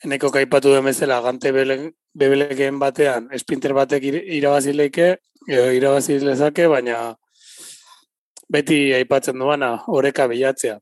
eneko 0.02 0.34
kaipatu 0.34 0.74
demezela, 0.74 1.20
gante 1.22 1.54
bebeleken 1.54 2.82
batean, 2.82 3.30
espinter 3.38 3.76
batek 3.78 4.08
irabazileike, 4.10 5.12
irabazilezake, 5.46 6.66
baina 6.66 7.12
beti 8.52 8.88
aipatzen 8.98 9.38
duana, 9.38 9.76
oreka 9.86 10.26
bilatzea. 10.26 10.80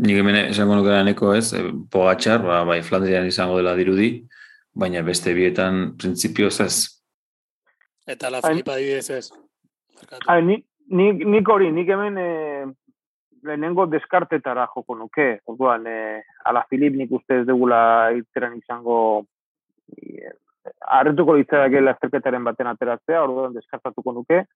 Nik 0.00 0.16
hemen 0.16 0.38
esango 0.40 0.76
nukera 0.78 1.02
neko 1.04 1.34
ez, 1.36 1.52
eh, 1.52 1.68
pogatxar, 1.92 2.40
ba, 2.42 2.62
bai 2.64 2.80
Flandrian 2.82 3.26
izango 3.28 3.58
dela 3.58 3.74
dirudi, 3.76 4.24
baina 4.72 5.02
beste 5.02 5.34
bietan 5.36 5.96
printzipio 5.98 6.48
ez. 6.48 7.02
Eta 8.08 8.30
la 8.30 8.40
Filipa 8.40 8.76
dibidez 8.76 9.10
ez. 9.10 9.32
nik, 10.42 10.64
nik, 10.88 11.48
hori, 11.48 11.70
nik 11.70 11.88
hemen 11.88 12.18
e, 12.18 12.64
lehenengo 13.44 13.86
deskartetara 13.86 14.66
joko 14.74 14.96
nuke. 14.96 15.40
Orduan, 15.46 15.86
e, 15.86 16.22
ala 16.44 16.64
Filip 16.70 16.96
nik 16.96 17.12
uste 17.12 17.42
ez 17.42 17.46
dugula 17.46 18.10
itzeran 18.16 18.56
izango 18.56 19.26
e, 19.94 20.32
arretuko 20.80 21.36
ditzadak 21.36 21.78
lasterketaren 21.84 22.44
baten 22.44 22.66
ateratzea, 22.66 23.22
orduan 23.22 23.54
deskartatuko 23.54 24.12
nuke 24.12 24.46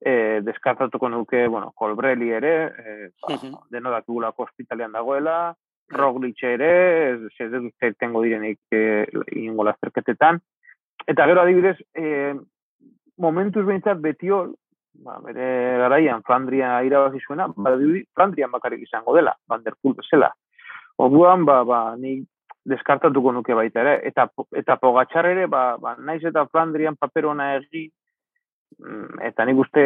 e, 0.00 0.40
deskartatuko 0.42 1.08
nuke, 1.08 1.46
bueno, 1.48 1.72
kolbreli 1.76 2.30
ere, 2.32 2.54
e, 2.66 3.10
ba, 3.20 3.34
uh 3.34 3.40
-huh. 3.40 3.58
deno 3.70 3.90
ospitalean 4.36 4.92
dagoela, 4.92 5.54
Roglic 5.90 6.42
ere, 6.42 7.18
ez 7.38 7.50
dut 7.50 7.74
tengo 7.98 8.22
direnik 8.22 8.60
e, 8.70 9.06
ingo 9.32 9.64
lasterketetan. 9.64 10.40
Eta 11.06 11.26
gero 11.26 11.40
adibidez, 11.40 11.78
e, 11.94 12.34
momentuz 13.18 13.66
behintzat 13.66 13.98
betiol, 14.00 14.54
ba, 15.04 15.18
bere 15.20 15.78
garaian 15.78 16.22
Flandria 16.22 16.82
irabazi 16.82 17.18
zuena, 17.26 17.48
ba, 17.56 17.76
Flandrian 18.14 18.50
bakarrik 18.50 18.82
izango 18.82 19.14
dela, 19.14 19.36
Van 19.48 19.62
der 19.62 19.74
Poel 19.80 19.96
bezala. 19.96 20.32
Orduan, 20.96 21.44
ba, 21.44 21.64
ba, 21.64 21.96
ni 21.96 22.24
deskartatuko 22.64 23.32
nuke 23.32 23.54
baita 23.54 23.80
ere, 23.80 24.00
eta, 24.04 24.28
eta 24.52 24.76
pogatxar 24.76 25.26
ere, 25.26 25.46
ba, 25.46 25.76
ba, 25.76 25.96
naiz 25.96 26.22
eta 26.24 26.46
Flandrian 26.46 26.96
paperona 26.96 27.56
egin, 27.56 27.90
Mm, 27.90 27.99
eta 29.26 29.44
nik 29.44 29.58
uste 29.58 29.84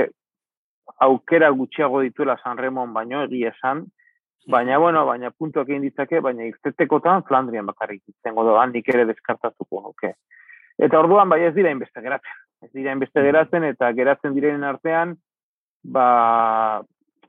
aukera 1.00 1.50
gutxiago 1.50 2.00
dituela 2.04 2.36
San 2.42 2.58
Remon 2.58 2.92
baino 2.92 3.24
egia 3.24 3.50
esan, 3.54 3.84
baina 4.46 4.78
bueno, 4.78 5.04
baina 5.06 5.30
puntuak 5.30 5.68
egin 5.68 5.82
ditzake, 5.82 6.20
baina 6.20 6.44
irtetekotan 6.44 7.24
Flandrian 7.28 7.66
bakarrik 7.66 8.02
izango 8.08 8.44
da, 8.50 8.66
nik 8.66 8.88
ere 8.92 9.06
deskartatuko 9.08 9.80
nuke. 9.88 10.14
Eta 10.78 10.98
orduan 10.98 11.30
bai 11.30 11.40
ez 11.46 11.54
dira 11.54 11.70
inbeste 11.70 12.02
geratzen. 12.02 12.40
Ez 12.64 12.72
dira 12.72 12.92
inbeste 12.92 13.20
mm. 13.20 13.24
geratzen 13.28 13.68
eta 13.70 13.92
geratzen 13.96 14.34
direnen 14.34 14.64
artean 14.68 15.16
ba 15.84 16.82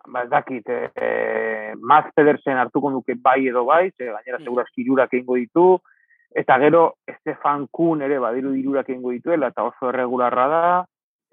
ba 0.07 0.21
ez 0.23 0.29
dakit 0.29 0.69
e, 0.69 0.79
e, 0.95 1.07
Max 1.81 2.11
Pedersen 2.15 2.57
hartuko 2.61 2.91
nuke 2.91 3.15
bai 3.17 3.47
edo 3.47 3.65
bai, 3.65 3.91
ze 3.91 4.05
gainera 4.05 4.39
mm. 4.39 4.43
segurazki 4.43 4.85
jurak 4.85 5.13
egingo 5.13 5.35
ditu, 5.35 5.79
eta 6.35 6.59
gero 6.61 6.83
Estefan 7.07 7.67
Kuhn 7.71 8.03
ere 8.05 8.19
badiru 8.19 8.51
dirurak 8.53 8.89
egingo 8.89 9.11
dituela 9.15 9.49
eta 9.53 9.63
oso 9.63 9.89
erregularra 9.89 10.47
da, 10.51 10.61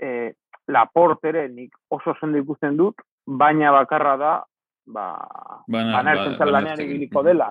e, 0.01 0.33
Laporte 0.69 1.29
ere 1.29 1.49
nik 1.49 1.75
oso 1.91 2.15
sendo 2.21 2.39
ikusten 2.39 2.77
dut, 2.79 3.03
baina 3.27 3.73
bakarra 3.75 4.17
da, 4.17 4.35
ba, 4.87 5.07
bana, 5.67 5.97
bana 5.97 6.15
ertzen 6.15 6.53
lanean 6.53 6.81
egiliko 6.85 7.23
dela. 7.27 7.51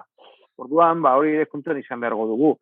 Orduan, 0.61 1.01
ba, 1.03 1.15
hori 1.19 1.35
ere 1.35 1.49
kontuan 1.51 1.79
izan 1.81 1.99
beharko 1.99 2.27
dugu. 2.29 2.53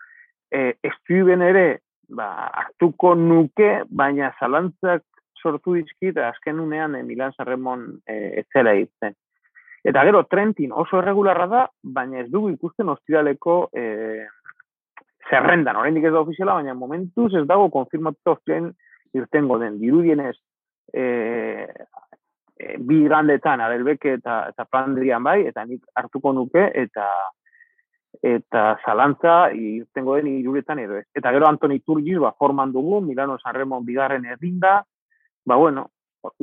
E, 0.50 0.74
Estuiben 0.84 1.44
ere, 1.46 1.66
ba, 2.10 2.50
hartuko 2.64 3.14
nuke, 3.16 3.84
baina 3.90 4.32
zalantzak 4.40 5.06
sortu 5.40 5.78
dizkit, 5.78 6.18
azken 6.18 6.60
unean 6.60 6.98
e, 6.98 7.04
Milan 7.04 7.36
Sarremon 7.38 7.86
e, 8.08 8.42
etzela 8.44 8.74
egiten. 8.78 9.16
Eta 9.86 10.04
gero, 10.04 10.26
Trentin 10.28 10.74
oso 10.76 11.00
erregularra 11.00 11.48
da, 11.48 11.64
baina 11.84 12.24
ez 12.24 12.28
dugu 12.32 12.50
ikusten 12.52 12.90
ostiraleko 12.92 13.62
e, 13.72 14.26
zerrendan, 15.30 15.78
oraindik 15.80 16.10
ez 16.10 16.14
da 16.14 16.24
ofiziala, 16.24 16.58
baina 16.60 16.76
momentuz 16.76 17.32
ez 17.38 17.46
dago 17.48 17.70
konfirmatu 17.72 18.34
ostialen 18.34 18.74
irtengo 19.14 19.60
den. 19.60 19.80
Dirudienez, 19.80 20.36
e, 20.94 21.04
e, 22.58 22.78
bi 22.78 23.04
grandetan, 23.06 23.62
Abelbeke 23.62 24.14
eta, 24.20 24.42
eta 24.54 24.66
Pandrian 24.66 25.24
bai, 25.24 25.42
eta 25.48 25.66
nik 25.66 25.84
hartuko 25.96 26.34
nuke, 26.34 26.72
eta 26.76 27.10
eta 28.26 28.64
zalantza 28.84 29.52
irtengo 29.54 30.16
den 30.18 30.28
iruretan 30.32 30.80
edo 30.82 30.98
ez. 30.98 31.06
Eta 31.16 31.32
gero 31.32 31.48
Antoni 31.48 31.80
Turgis, 31.80 32.18
ba, 32.20 32.34
forman 32.34 32.72
dugu, 32.74 33.00
Milano 33.06 33.38
Sanremo 33.40 33.80
bigarren 33.86 34.26
erdinda, 34.26 34.80
ba, 35.46 35.56
bueno, 35.56 35.86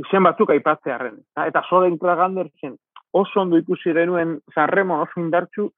izen 0.00 0.24
batzuk 0.24 0.54
aipatzearen. 0.54 1.18
Eta 1.44 1.64
Soren 1.68 1.98
Klagander 1.98 2.48
zen 2.60 2.78
oso 3.16 3.40
ondo 3.40 3.58
ikusi 3.58 3.92
genuen 3.96 4.38
Sanremo 4.54 5.00
oso 5.02 5.20
indartxu, 5.20 5.70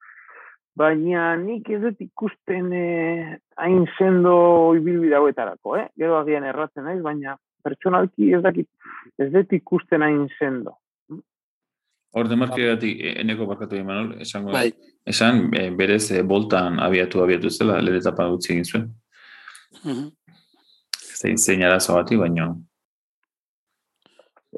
baina 0.79 1.33
nik 1.39 1.67
ez 1.75 1.81
dut 1.83 2.01
ikusten 2.03 2.71
eh, 2.75 3.37
hain 3.59 3.85
sendo 3.97 4.33
ibilbide 4.79 5.17
hauetarako, 5.19 5.77
eh? 5.79 5.87
Gero 5.99 6.19
agian 6.19 6.47
erratzen 6.47 6.87
naiz, 6.87 7.01
baina 7.03 7.35
pertsonalki 7.65 8.31
ez 8.35 8.43
dakit 8.45 8.69
ez 9.19 9.31
dut 9.33 9.57
ikusten 9.59 10.05
hain 10.05 10.27
sendo. 10.37 10.77
Hor, 12.15 12.25
demarki 12.29 12.63
egatik, 12.65 13.01
eneko 13.21 13.45
bakatu 13.51 13.83
Manuel, 13.85 14.21
esango, 14.23 14.53
bai. 14.55 14.71
esan, 15.05 15.43
e, 15.53 15.67
berez, 15.77 16.07
e, 16.11 16.23
boltan 16.25 16.79
abiatu 16.81 17.21
abiatu 17.21 17.51
zela, 17.51 17.75
lehen 17.85 17.99
etapa 17.99 18.25
gutzi 18.31 18.55
egin 18.55 18.65
zuen. 18.65 18.87
Mm 19.83 19.91
-hmm. 19.91 20.07
Zein 21.19 21.37
zein 21.37 21.63
arazo 21.63 21.93
bati, 21.93 22.17
baina... 22.17 22.47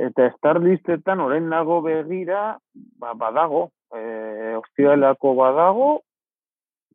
Eta 0.07 0.29
estar 0.31 0.61
listetan, 0.63 1.19
oren 1.19 1.49
nago 1.49 1.81
begira, 1.81 2.57
ba, 2.73 3.13
badago, 3.13 3.65
e, 3.91 4.55
ostialako 4.61 5.35
badago, 5.35 5.89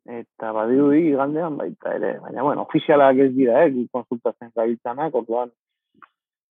eta 0.07 0.51
badiru 0.55 0.91
di 0.91 1.11
gandean 1.11 1.57
baita 1.57 1.93
ere. 1.95 2.17
Baina, 2.23 2.43
bueno, 2.43 2.63
ofizialak 2.63 3.19
ez 3.25 3.31
dira, 3.35 3.65
eh, 3.65 3.87
konsultatzen 3.91 4.51
gabiltzanak, 4.55 5.15
orduan, 5.15 5.51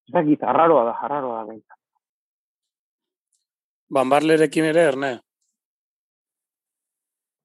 ez 0.07 0.13
dakit, 0.13 0.43
arraroa 0.43 0.85
da, 0.91 0.97
arraroa 1.09 1.41
da 1.41 1.47
baita. 1.53 1.79
Banbarlerekin 3.97 4.69
ere, 4.73 4.85
erne? 4.93 5.13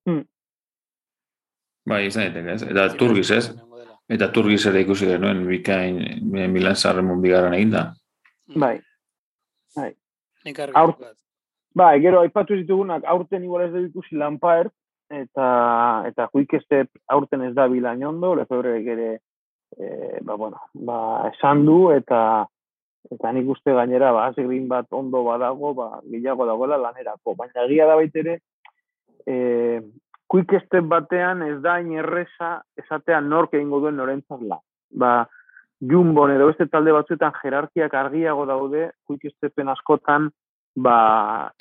Hmm. 0.10 0.24
Bai, 1.88 2.06
izan 2.08 2.28
daiteke, 2.28 2.58
ez? 2.58 2.64
Eta 2.74 2.88
turgiz, 2.98 3.30
ez? 3.32 3.46
Eta 4.12 4.28
turgiz 4.36 4.66
ere 4.68 4.82
ikusi 4.84 5.08
genuen, 5.08 5.46
bikain 5.48 6.02
Milan 6.52 6.76
Sarremon 6.76 7.22
bigaran 7.24 7.56
egin 7.56 7.72
da. 7.78 7.86
Bai. 8.52 8.76
Bai. 9.78 9.92
Nik 10.46 10.60
argi 10.60 11.12
Bai, 11.72 12.02
gero, 12.04 12.20
aipatu 12.20 12.58
zitugunak, 12.58 13.06
aurten 13.08 13.46
igual 13.46 13.70
ez 13.70 13.72
da 13.72 13.80
ikusi 13.80 14.18
Lampaert, 14.20 14.74
eta 15.12 16.04
eta 16.08 16.28
juik 16.34 16.56
aurten 17.08 17.42
ez 17.42 17.54
da 17.56 17.68
bila 17.68 17.94
inondo, 17.94 18.36
lefebre 18.36 18.78
ere, 18.80 19.20
e, 19.78 20.20
ba, 20.22 20.36
bueno, 20.36 20.58
ba, 20.74 21.30
esan 21.34 21.66
du, 21.66 21.92
eta 21.92 22.48
eta 23.12 23.32
nik 23.34 23.50
uste 23.50 23.74
gainera, 23.74 24.12
ba, 24.12 24.28
azegrin 24.28 24.68
bat 24.68 24.88
ondo 24.92 25.24
badago, 25.24 25.74
ba, 25.74 26.00
gilago 26.06 26.46
dagoela 26.46 26.78
lanerako. 26.78 27.36
Baina 27.36 27.66
egia 27.66 27.88
da 27.90 27.96
baitere, 27.96 28.40
e, 29.26 29.82
kuik 30.28 30.54
batean 30.88 31.42
ez 31.44 31.62
da 31.62 31.80
inerreza 31.82 32.62
esatea 32.78 33.20
nork 33.22 33.54
egingo 33.54 33.80
duen 33.80 33.96
norentzat 33.96 34.42
la. 34.42 34.60
Ba, 34.92 35.28
Jumbo 35.82 36.28
edo 36.30 36.46
beste 36.46 36.68
talde 36.70 36.92
batzuetan 36.94 37.34
jerarkiak 37.42 37.94
argiago 37.94 38.46
daude, 38.46 38.92
kuik 39.08 39.26
askotan, 39.74 40.30
ba, 40.76 41.52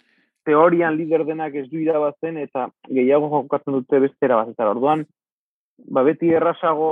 teorian 0.51 0.97
lider 0.99 1.25
denak 1.29 1.55
ez 1.55 1.69
du 1.71 1.79
irabazten 1.79 2.39
eta 2.43 2.69
gehiago 2.89 3.31
jokatzen 3.31 3.77
dute 3.79 4.03
beste 4.03 4.27
erabazeta. 4.27 4.69
Orduan, 4.75 5.05
ba, 5.87 6.03
beti 6.07 6.33
errazago 6.35 6.91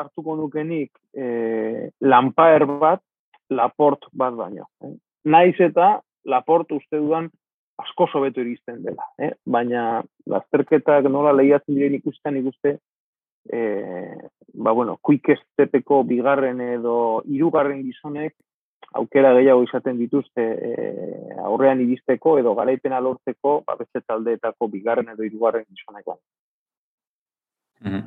hartuko 0.00 0.36
nukenik 0.38 0.90
e, 1.14 1.90
lampaer 2.00 2.66
bat, 2.80 3.02
laport 3.50 4.08
bat 4.12 4.36
baino. 4.38 4.68
Eh? 4.84 4.94
Naiz 5.28 5.56
eta 5.60 5.98
laport 6.28 6.72
uste 6.76 7.00
dudan 7.00 7.28
asko 7.78 8.08
sobeto 8.10 8.42
iristen 8.42 8.82
dela. 8.84 9.06
Eh? 9.20 9.32
Baina, 9.46 10.02
lasterketak 10.26 11.08
nola 11.12 11.34
lehiatzen 11.36 11.76
diren 11.76 11.98
ikusten 12.00 12.40
ikuste, 12.40 12.78
e, 13.52 13.60
ba, 14.54 14.72
bueno, 14.72 14.98
quick 15.02 15.34
stepeko 15.38 16.02
bigarren 16.08 16.60
edo 16.64 16.98
irugarren 17.28 17.84
gizonek 17.84 18.34
aukera 18.94 19.34
gehiago 19.36 19.64
izaten 19.66 19.98
dituzte 19.98 20.44
e, 20.68 20.70
aurrean 21.44 21.80
iristeko 21.84 22.38
edo 22.40 22.54
garaipena 22.54 23.00
lortzeko 23.04 23.62
ba, 23.66 23.76
beste 23.76 24.00
taldeetako 24.06 24.68
bigarren 24.72 25.08
edo 25.14 25.26
hirugarren 25.26 25.66
gizonekoan. 25.68 26.18
Mm 27.80 27.92
-hmm. 27.92 28.04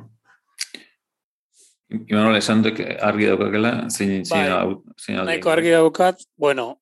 Imanol, 1.92 2.36
esan 2.36 2.62
duk 2.64 2.80
argi 2.80 3.26
daukakela, 3.28 3.72
zein 3.90 4.24
bai, 4.30 4.46
zein 4.96 5.18
Nahiko 5.24 5.50
argi 5.50 5.70
daukat, 5.70 6.22
bueno, 6.36 6.80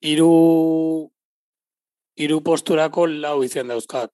iru, 0.00 1.10
iru 2.16 2.40
posturako 2.40 3.06
lau 3.06 3.42
izan 3.44 3.68
dauzkat. 3.68 4.10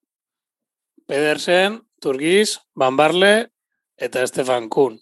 Pedersen, 1.06 1.80
Turgiz, 2.02 2.58
Bambarle 2.74 3.50
eta 3.96 4.22
Estefan 4.22 4.68
Kuhn. 4.68 4.98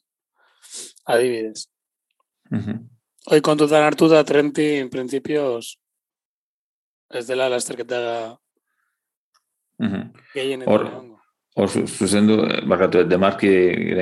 Adibidez. 1.07 1.67
Mm 2.51 2.59
-hmm. 2.59 2.92
Hoi 3.31 3.39
kontutan 3.45 3.85
hartu 3.87 4.09
da 4.11 4.25
Trentin 4.27 4.89
principios 4.91 5.77
ez 7.15 7.27
dela 7.29 7.49
lasterketa 7.53 8.01
gehien 10.35 10.65
Hor, 10.67 10.87
hor 11.55 11.71
zuzen 11.71 12.27
du, 12.27 12.39
bakatu, 12.71 13.05
demarki 13.07 13.51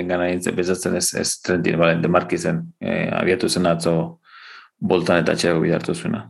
gana 0.09 0.31
intzen, 0.33 0.57
bezatzen 0.57 0.97
ez, 0.97 1.11
ez 1.19 1.35
Trentin, 1.45 1.79
bale, 1.81 1.99
demarki 2.01 2.39
zen, 2.39 2.63
e, 2.81 3.09
abiatu 3.13 3.49
zen 3.49 3.69
atzo 3.69 3.95
boltan 4.81 5.25
eta 5.25 5.37
txego 5.37 5.61
bidartu 5.61 5.95
zuena. 5.95 6.25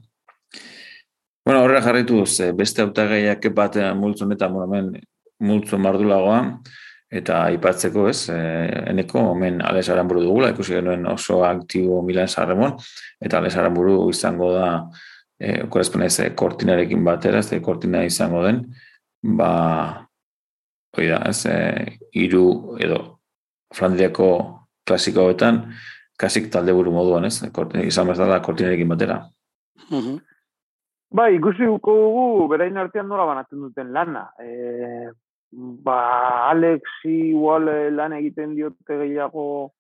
Bueno, 1.47 1.63
horrela 1.63 1.83
jarritu, 1.85 2.23
beste 2.57 2.83
autagaiak 2.83 3.47
batean 3.55 3.99
multzun 3.99 4.35
eta 4.35 4.49
moramen 4.51 4.95
multzu 5.41 5.79
mardulagoa, 5.79 6.41
eta 7.11 7.41
aipatzeko 7.49 8.07
ez, 8.09 8.29
e, 8.31 8.39
eneko 8.93 9.23
omen 9.33 9.59
Alex 9.67 9.91
Aramburu 9.91 10.23
dugula, 10.23 10.53
ikusi 10.55 10.77
genuen 10.77 11.07
oso 11.11 11.41
aktibo 11.45 12.01
Milan 12.07 12.31
Sarremon, 12.31 12.77
eta 13.21 13.41
Alex 13.41 13.57
Aramburu 13.59 13.97
izango 14.13 14.53
da, 14.55 14.69
e, 15.39 15.67
korespondez, 15.69 16.13
e, 16.23 16.29
kortinarekin 16.39 17.03
batera, 17.05 17.43
ez 17.43 17.63
kortina 17.65 18.05
izango 18.07 18.45
den, 18.47 18.63
ba, 19.41 19.51
hoi 20.97 21.09
da, 21.11 21.25
ez, 21.31 21.45
e, 21.51 21.99
iru 22.23 22.79
edo 22.79 23.03
Flandriako 23.75 24.31
klasikoetan, 24.87 25.65
kasik 26.19 26.49
talde 26.51 26.73
buru 26.75 26.95
moduan, 26.95 27.27
ez, 27.27 27.41
kortina, 27.55 27.83
izan 27.87 28.11
bezala 28.11 28.41
kortinarekin 28.43 28.91
batera. 28.91 29.23
Mm 29.91 30.19
Bai, 31.11 31.33
ikusi 31.35 31.67
dugu, 31.67 32.47
berain 32.47 32.77
artean 32.79 33.09
nola 33.11 33.25
banatzen 33.27 33.65
duten 33.65 33.89
lana. 33.91 34.29
E, 34.39 35.11
ba, 35.53 36.51
Alexi 36.51 37.31
igual 37.31 37.69
eh, 37.69 37.91
lan 37.91 38.13
egiten 38.13 38.55
diote 38.55 38.99
gehiago 39.03 39.73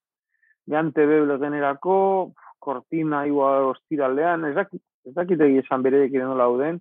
jante 0.70 1.06
beble 1.06 1.38
generako, 1.38 2.33
kortina 2.59 3.24
igual 3.26 3.70
ostiralean, 3.72 4.44
ez 4.50 4.54
dakit, 4.54 4.83
ez 5.06 5.14
dakit 5.14 5.40
esan 5.40 5.83
bere 5.83 6.04
ekin 6.06 6.26
nola 6.26 6.44
lauden, 6.44 6.80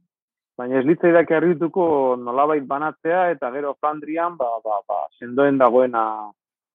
baina 0.60 0.80
ez 0.80 0.86
litzai 0.86 1.14
dake 1.16 1.36
arrituko 1.36 2.18
nolabait 2.20 2.66
banatzea, 2.68 3.30
eta 3.36 3.52
gero 3.56 3.76
Flandrian, 3.80 4.36
ba, 4.38 4.50
ba, 4.64 4.82
ba, 4.88 5.06
sendoen 5.20 5.58
dagoena, 5.58 6.04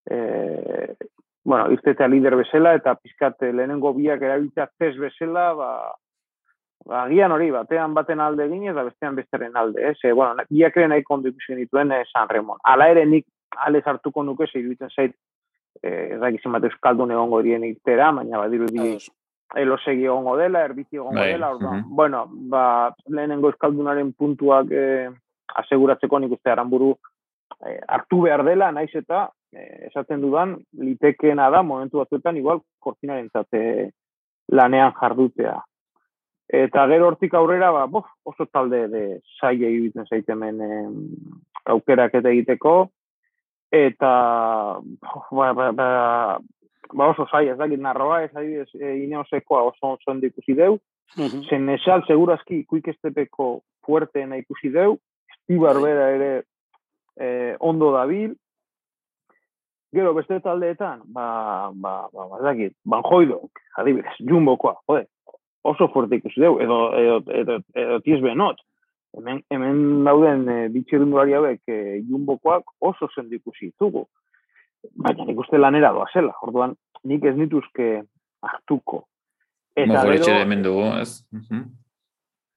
e, 0.08 0.96
bueno, 1.44 1.68
iztetea 1.76 2.08
lider 2.08 2.38
bezala, 2.40 2.72
eta 2.80 2.96
pizkate 2.96 3.52
lehenengo 3.52 3.92
biak 3.92 4.22
erabiltzea 4.24 4.70
test 4.80 4.98
bezala, 5.02 5.50
ba, 5.58 5.70
ba, 6.88 7.06
gian 7.08 7.32
hori, 7.32 7.50
batean 7.50 7.94
baten 7.94 8.20
alde 8.20 8.46
egin 8.46 8.68
eta 8.72 8.84
bestean 8.84 9.16
besteren 9.16 9.56
alde, 9.56 9.90
ez? 9.90 9.96
Eh? 10.04 10.12
bueno, 10.12 10.44
biak 10.50 10.76
ere 10.76 10.88
nahi 10.88 11.02
kondu 11.02 11.32
ikusi 11.32 11.56
dituen 11.58 11.92
eh, 11.92 12.04
San 12.12 12.28
Remon. 12.28 12.60
Hala 12.64 12.90
ere 12.92 13.06
nik 13.06 13.26
ale 13.66 13.82
hartuko 13.84 14.22
nuke, 14.22 14.46
ze 14.46 14.58
iruditzen 14.60 14.90
zait, 14.90 15.14
eh, 15.82 16.14
ez 16.14 16.20
da 16.20 16.30
gizien 16.30 16.52
bat 16.52 16.64
euskaldun 16.64 17.12
egongo 17.14 17.42
dirien 17.42 17.64
itera, 17.64 18.10
baina 18.12 18.38
badiru 18.42 18.70
di 18.72 18.98
elosegi 19.54 20.04
egongo 20.04 20.36
dela, 20.36 20.64
erbizi 20.64 20.96
egongo 20.96 21.20
bai, 21.20 21.32
dela, 21.32 21.50
orduan, 21.54 21.84
bueno, 21.86 22.24
ba, 22.50 22.94
lehenengo 23.06 23.52
euskaldunaren 23.52 24.12
puntuak 24.18 24.72
eh, 24.72 25.10
aseguratzeko 25.62 26.18
nik 26.18 26.34
uste 26.36 26.50
aranburu 26.50 26.94
eh, 27.66 27.80
hartu 27.88 28.22
behar 28.26 28.44
dela, 28.46 28.70
naiz 28.74 28.90
eta 28.94 29.28
eh, 29.54 29.86
esaten 29.90 30.24
dudan, 30.24 30.56
litekeena 30.80 31.50
da, 31.54 31.62
momentu 31.62 32.02
batzuetan, 32.02 32.40
igual, 32.40 32.64
kortinaren 32.82 33.30
zate 33.32 33.92
lanean 34.52 34.92
jardutea. 34.98 35.60
Eta 36.48 36.86
gero 36.90 37.08
hortik 37.08 37.34
aurrera, 37.34 37.70
ba, 37.72 37.86
bof, 37.86 38.06
oso 38.24 38.46
talde 38.46 38.86
de 38.92 39.04
saia 39.40 39.68
iruditzen 39.68 40.06
zaitemen 40.06 40.60
eh, 40.60 40.88
aukerak 41.72 42.18
eta 42.20 42.30
egiteko. 42.30 42.74
Eta 43.72 44.10
ba, 45.30 45.52
ba, 45.56 45.70
ba, 45.72 45.88
ba 46.92 47.08
oso 47.08 47.26
zai, 47.30 47.48
ez 47.48 47.56
dakit 47.58 47.80
narroa, 47.80 48.22
ez 48.24 48.34
adibidez, 48.34 48.68
e, 48.76 48.98
ineosekoa 49.06 49.62
oso 49.70 49.96
oso 49.96 50.18
ikusi 50.22 50.54
deu, 50.54 50.78
Mhm. 51.16 51.44
Senesal 51.48 52.02
segurazki 52.06 52.64
quick 52.66 52.88
stepeko 52.96 53.62
fuerteena 53.86 54.36
ikusi 54.36 54.70
deu, 54.72 54.98
Stibar 55.44 55.76
bera 55.76 56.08
ere 56.10 56.30
eh, 57.20 57.56
ondo 57.60 57.92
dabil, 57.92 58.34
Gero 59.94 60.10
beste 60.14 60.40
taldeetan, 60.42 61.04
ba, 61.14 61.70
ba, 61.70 62.08
ba, 62.10 62.24
ba, 62.26 62.38
dakit, 62.42 62.72
banjoidok, 62.82 63.60
adibidez, 63.78 64.16
jumbokoa, 64.26 64.72
jode, 64.88 65.04
oso 65.64 65.88
fuerte 65.92 66.20
ikusi 66.20 66.40
deu, 66.40 66.58
edo, 66.60 66.78
edo, 66.98 67.18
edo, 67.40 67.58
edo 67.74 68.00
tiez 68.04 68.20
benot. 68.22 68.60
Hemen, 69.14 69.40
hemen 69.50 70.04
dauden 70.04 70.48
e, 70.50 70.56
bitxirundulari 70.74 71.36
hauek 71.38 71.70
e, 71.70 71.78
jumbokoak 72.08 72.74
oso 72.82 73.08
zendu 73.14 73.38
ikusi 73.38 73.70
ditugu. 73.70 74.04
Baina 75.00 75.24
nik 75.24 75.38
uste 75.40 75.58
lanera 75.58 75.92
doa 75.94 76.08
zela, 76.12 76.34
orduan 76.42 76.74
nik 77.08 77.24
ez 77.24 77.36
nituzke 77.38 77.88
hartuko. 78.44 79.04
Mojoritxe 79.78 80.30
ere 80.30 80.44
hemen 80.44 80.62
dugu, 80.62 80.84
ez? 81.00 81.24
Mhm. 81.32 81.64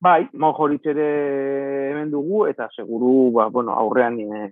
Bai, 0.01 0.27
Mojoritz 0.33 0.85
ere 0.85 1.07
hemen 1.91 2.11
dugu, 2.13 2.45
eta 2.49 2.67
seguru, 2.75 3.31
ba, 3.37 3.47
bueno, 3.53 3.73
aurrean 3.73 4.19
e, 4.19 4.49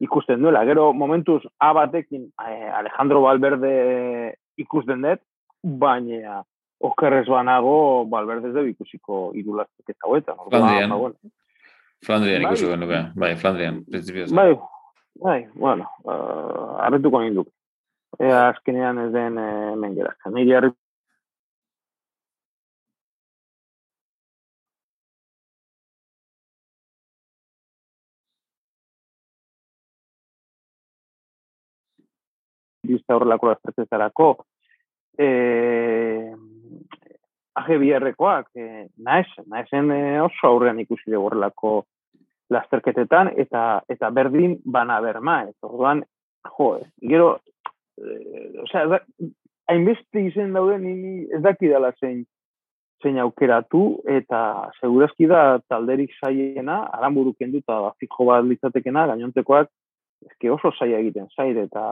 ikusten 0.00 0.42
duela. 0.42 0.64
Gero, 0.68 0.92
momentuz, 0.92 1.42
A 1.58 1.72
batekin 1.72 2.28
eh, 2.46 2.70
Alejandro 2.70 3.22
Valverde 3.22 4.36
ikusten 4.56 5.02
dut, 5.02 5.22
baina 5.62 6.42
okerrez 6.80 7.26
banago 7.28 8.06
Valverde 8.10 8.48
ez 8.48 8.54
dugu 8.54 8.72
ikusiko 8.74 9.20
irulaztek 9.34 9.94
eta 9.94 10.08
hauetan. 10.08 10.38
Flandrian. 10.50 10.90
ba, 10.90 10.96
bueno. 10.96 11.34
Flandrian 12.04 12.42
Bai. 12.42 12.52
ikusi 12.52 12.70
genuke, 12.70 13.02
bai, 13.16 13.34
Flandrian, 13.36 13.84
prinsipioz. 13.90 14.32
Bai, 14.36 14.50
bai, 15.22 15.38
bueno, 15.54 15.88
uh, 16.04 16.84
arretuko 16.86 17.22
ninduk. 17.24 17.48
Ea 18.20 18.48
azkenean 18.48 18.98
ez 18.98 19.12
den 19.12 19.38
eh, 19.38 19.72
hemen 19.72 19.94
geratzen. 19.96 20.32
Niri 20.32 20.54
harri 20.56 20.70
bizta 32.86 33.16
horrelako 33.16 33.50
lasterketarako 33.50 34.28
eh, 35.18 36.32
AGBR-koak 37.56 38.48
eh, 38.54 38.86
naesen, 38.98 39.46
naesen 39.52 39.90
eh, 39.94 40.20
oso 40.22 40.50
aurrean 40.50 40.80
ikusi 40.82 41.10
dugu 41.10 41.30
horrelako 41.30 41.72
lasterketetan 42.52 43.32
eta 43.42 43.82
eta 43.92 44.10
berdin 44.14 44.58
bana 44.64 45.00
berma, 45.00 45.40
ez. 45.48 45.54
Orduan, 45.66 46.04
jo, 46.58 46.70
gero, 47.12 47.30
eh, 48.00 48.62
osea, 48.64 49.00
hainbeste 49.72 50.26
izen 50.28 50.52
daude 50.54 50.78
ni 50.82 51.24
ez 51.32 51.42
dakidala 51.42 51.92
zein 52.00 52.24
zein 53.02 53.18
aukeratu 53.20 53.82
eta 54.08 54.70
segurazki 54.80 55.26
da 55.28 55.58
talderik 55.68 56.14
zaiena, 56.20 56.78
aranburu 56.98 57.34
kenduta 57.38 57.80
da 57.86 57.90
fijo 58.00 58.28
bat 58.30 58.44
litzatekena, 58.44 59.06
gainontekoak 59.12 59.68
eske 60.30 60.50
oso 60.52 60.72
zaila 60.78 61.02
egiten 61.02 61.28
zaire 61.36 61.66
eta 61.68 61.84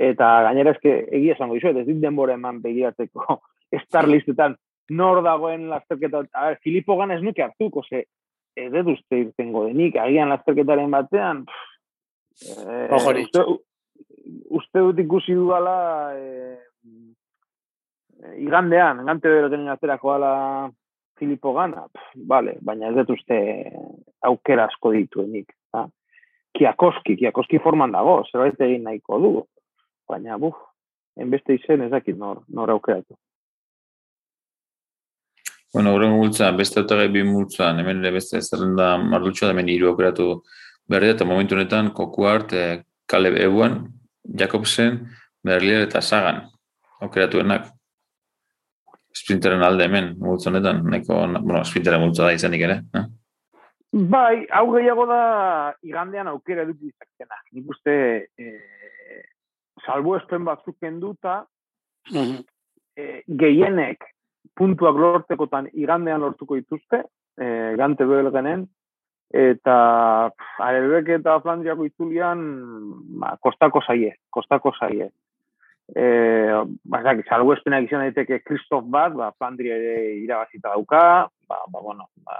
eta 0.00 0.28
gainera 0.46 0.74
eske 0.74 0.92
egia 1.12 1.36
esango 1.36 1.58
dizuet, 1.58 1.76
ez 1.76 1.86
dit 1.86 2.00
denbora 2.02 2.34
eman 2.38 2.62
begiratzeko 2.62 3.40
star 3.84 4.08
listetan 4.08 4.56
nor 4.90 5.22
dagoen 5.22 5.68
lasterketa, 5.70 6.24
a 6.34 6.46
ber, 6.48 6.58
Filipo 6.64 6.96
Gana 6.98 7.14
ez 7.14 7.22
nuke 7.22 7.44
hartuko, 7.44 7.82
ze 7.86 8.04
ez 8.58 8.70
dut 8.72 8.96
uste 8.96 9.20
irtengo 9.22 9.64
denik, 9.68 9.96
agian 10.02 10.32
lasterketaren 10.32 10.90
batean, 10.90 11.44
pff, 11.46 12.64
eh, 12.66 12.88
Mojoritz. 12.90 13.28
uste, 13.30 13.44
uste 14.58 14.82
dut 14.88 14.98
ikusi 15.04 15.36
dudala 15.38 15.76
eh, 16.18 16.58
eh, 18.24 18.34
igandean, 18.42 19.04
gante 19.06 19.30
beroten 19.30 19.68
aterako 19.70 20.16
ala 20.16 20.32
Filipo 21.18 21.54
Gana, 21.54 21.86
pff, 21.86 22.18
vale, 22.26 22.58
baina 22.60 22.90
ez 22.90 22.98
dut 22.98 23.14
uste 23.14 23.38
aukera 24.26 24.66
asko 24.66 24.92
dituenik. 24.96 25.54
Ha? 25.76 25.86
Kiakoski, 26.58 27.14
Kiakoski 27.16 27.62
forman 27.62 27.94
dago, 27.94 28.24
zerbait 28.26 28.58
egin 28.66 28.82
nahiko 28.88 29.22
du. 29.22 29.34
Baina, 30.10 30.38
buf, 30.42 30.58
enbeste 31.14 31.54
izen 31.54 31.86
ez 31.86 31.92
dakit 31.94 32.18
nor, 32.18 32.42
nor 32.50 32.74
aukeratu. 32.74 33.14
Bueno, 35.72 35.94
horren 35.94 36.10
multza, 36.18 36.50
beste 36.50 36.80
autogai 36.80 37.08
bi 37.14 37.22
multzan, 37.22 37.78
hemen 37.78 38.00
ere 38.02 38.10
beste 38.16 38.40
zerrenda 38.42 38.96
mardutxoa, 38.98 39.48
da 39.50 39.54
hemen 39.54 39.68
hiru 39.70 39.92
aukeratu 39.92 40.26
behar 40.90 41.04
dira, 41.06 41.14
eta 41.14 41.26
momentu 41.28 41.54
honetan, 41.54 41.92
Kokuart, 41.94 42.52
eh, 42.58 42.82
Caleb 43.06 43.36
Ewan, 43.38 43.84
Jacobsen, 44.24 44.98
Berlier 45.46 45.86
eta 45.86 46.02
Sagan 46.02 46.42
aukeratuenak. 47.00 47.70
Sprinteren 49.14 49.62
alde 49.62 49.86
hemen, 49.86 50.12
multza 50.18 50.50
honetan, 50.50 50.82
nahiko, 50.90 51.22
bueno, 51.38 51.62
sprinteren 51.64 52.02
multza 52.02 52.26
da 52.26 52.34
izanik 52.34 52.66
ere. 52.66 52.80
Eh? 52.98 53.06
Bai, 54.10 54.46
hau 54.54 54.66
gehiago 54.74 55.06
da 55.10 55.22
igandean 55.82 56.28
aukera 56.30 56.62
eduki 56.66 56.90
izakena. 56.90 57.38
Nik 57.54 57.70
uste 57.74 57.94
eh, 58.38 59.24
salbo 59.86 60.16
espen 60.18 60.44
batzuk 60.46 60.76
kenduta, 60.82 61.44
Mhm. 62.10 62.38
eh, 62.96 63.22
gehienek 63.28 64.02
puntuak 64.56 64.96
lortekotan 64.96 65.70
igandean 65.72 66.20
lortuko 66.20 66.58
dituzte, 66.58 67.04
eh, 67.40 67.74
gante 67.78 68.04
belgenen, 68.04 68.66
eta 69.30 69.76
Arebek 70.58 71.08
eta 71.20 71.38
Flandriako 71.42 71.86
itzulian 71.86 72.40
ba, 73.22 73.36
kostako 73.42 73.82
zaie, 73.86 74.16
kostako 74.30 74.74
zaie. 74.78 75.10
Eh, 75.90 76.54
bazak, 76.86 77.24
salbo 77.26 77.54
espenak 77.54 77.86
izan 77.86 78.04
daiteke 78.04 78.42
Kristof 78.44 78.84
bat, 78.90 79.14
ba, 79.14 79.32
Flandria 79.38 79.78
ere 79.78 80.16
irabazita 80.22 80.74
dauka, 80.74 81.02
ba, 81.50 81.62
ba, 81.66 81.82
bueno, 81.82 82.10
ba, 82.26 82.38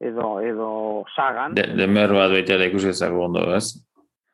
edo, 0.00 0.40
edo 0.40 0.70
Sagan. 1.14 1.54
De, 1.58 1.68
demer 1.78 2.14
bat 2.14 2.32
baita 2.34 2.58
ikusi 2.66 2.90
ezagu 2.94 3.26
ondo, 3.26 3.44
ez? 3.54 3.78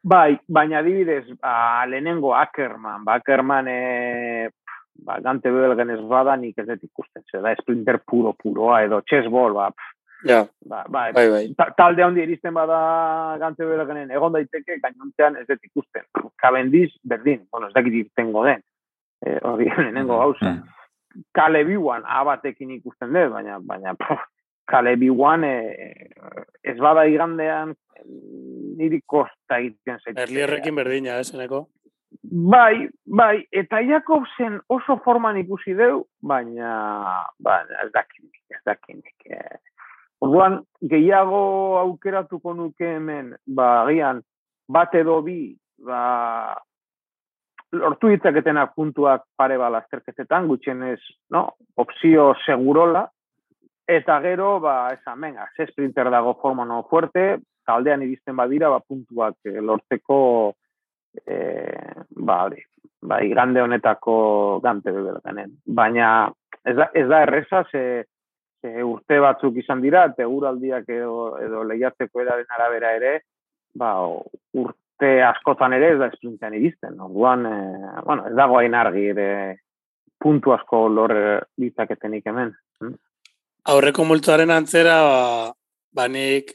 Bai, 0.07 0.39
baina 0.49 0.81
adibidez, 0.81 1.27
ba, 1.41 1.85
lehenengo 1.91 2.33
Ackerman, 2.37 3.05
ba, 3.05 3.19
Ackerman 3.21 3.69
e, 3.69 3.81
ba, 5.05 5.19
gante 5.21 5.51
belgen 5.53 5.91
ez 5.91 6.01
bada 6.09 6.37
nik 6.37 6.59
ez 6.59 6.67
dut 6.67 6.83
ikusten, 6.83 7.23
ze 7.31 7.41
da 7.41 7.55
sprinter 7.61 7.99
puro 8.07 8.33
puroa 8.33 8.83
edo 8.85 9.03
chessball, 9.03 9.53
ba, 9.55 9.71
Ja, 10.25 10.47
ba, 10.65 10.83
ba, 10.89 11.13
bai, 11.13 11.29
bai. 11.31 11.55
ta- 11.55 11.71
talde 11.77 12.03
handi 12.03 12.23
iristen 12.23 12.55
bada 12.55 13.37
gante 13.39 13.65
belgenen 13.69 14.11
egon 14.11 14.33
daiteke, 14.33 14.79
gainontean 14.83 15.37
ez 15.37 15.45
dut 15.47 15.63
ikusten. 15.63 16.03
Cavendish, 16.41 16.97
berdin, 17.05 17.45
bueno, 17.53 17.69
ez 17.69 17.75
dakit 17.75 17.93
irtengo 17.93 18.43
den, 18.45 18.63
e, 19.21 19.37
hori 19.45 19.65
lehenengo 19.77 20.19
gauza. 20.19 20.51
Mm. 20.55 21.23
Kale 21.37 21.65
biwan, 21.69 22.03
abatekin 22.07 22.71
ikusten 22.79 23.13
dut, 23.13 23.31
baina, 23.37 23.59
baina, 23.61 23.95
pff, 23.95 24.25
kale 24.67 24.97
biwan, 24.97 25.45
e, 25.45 26.09
ez 26.65 26.79
bada 26.81 27.05
igandean, 27.07 27.77
niri 28.77 29.03
kosta 29.07 29.61
egiten 29.61 30.01
zait. 30.03 30.17
Berlierrekin 30.17 30.75
berdina, 30.75 31.21
ez, 31.21 31.31
eneko? 31.35 31.67
Bai, 32.23 32.89
bai, 33.07 33.47
eta 33.53 33.81
Jakobsen 33.83 34.61
oso 34.69 34.99
forman 35.05 35.39
ikusi 35.41 35.75
deu, 35.79 36.05
baina, 36.23 36.71
baina 37.43 37.83
ez 37.85 37.91
dakinik, 37.95 38.41
ez 38.51 38.63
dakinik. 38.67 39.15
Eh, 39.31 39.59
orduan, 40.23 40.61
gehiago 40.83 41.79
aukeratuko 41.81 42.55
nuke 42.55 42.97
hemen, 42.97 43.35
ba, 43.47 43.83
agian, 43.85 44.23
bat 44.69 44.95
edo 44.99 45.21
bi, 45.23 45.55
ba, 45.87 46.57
lortu 47.77 48.11
ditzaketenak 48.13 48.75
puntuak 48.75 49.27
pare 49.37 49.59
ba 49.59 49.71
lasterketetan, 49.71 50.47
gutxienez, 50.51 51.01
no, 51.31 51.47
opzio 51.77 52.33
segurola, 52.45 53.07
eta 53.87 54.21
gero, 54.23 54.59
ba, 54.61 54.93
esan, 54.95 55.21
venga, 55.21 55.49
ze 55.57 55.67
dago 55.95 56.39
forma 56.43 56.65
no 56.65 56.87
fuerte, 56.91 57.39
taldean 57.65 58.03
iristen 58.03 58.37
badira, 58.37 58.69
ba, 58.69 58.81
puntuak 58.81 59.37
eh, 59.45 59.61
lortzeko 59.61 60.55
eh, 61.27 62.03
ba, 62.11 62.43
hori, 62.45 62.63
ba, 63.03 63.21
igande 63.25 63.63
honetako 63.63 64.61
gante 64.65 64.93
bebelganen. 64.93 65.57
Baina 65.67 66.11
ez 66.65 66.77
da, 66.77 66.91
ez 66.95 67.07
da 67.09 67.23
erreza, 67.27 67.63
ze, 67.71 67.83
ze 68.63 68.83
urte 68.85 69.21
batzuk 69.23 69.57
izan 69.63 69.83
dira, 69.85 70.07
eta 70.11 70.27
eguraldiak 70.27 70.89
edo, 70.89 71.37
edo 71.43 71.63
lehiatzeko 71.69 72.25
edaren 72.25 72.59
arabera 72.59 72.93
ere, 72.99 73.15
ba, 73.75 73.95
urte 74.57 75.13
askotan 75.23 75.77
ere 75.77 75.95
ez 75.95 75.99
da 76.03 76.11
esprintean 76.13 76.57
iristen. 76.59 77.01
Orduan, 77.09 77.47
eh, 77.47 78.03
bueno, 78.05 78.27
ez 78.29 78.37
dago 78.37 78.59
hain 78.61 78.75
argi 78.75 79.09
ere 79.15 79.31
puntu 80.19 80.53
asko 80.57 80.87
lor 80.89 81.13
ditzaketenik 81.61 82.27
hemen. 82.27 82.55
Aurreko 83.67 84.05
multuaren 84.09 84.53
antzera, 84.55 85.01
ba, 85.05 85.53
banik 85.97 86.55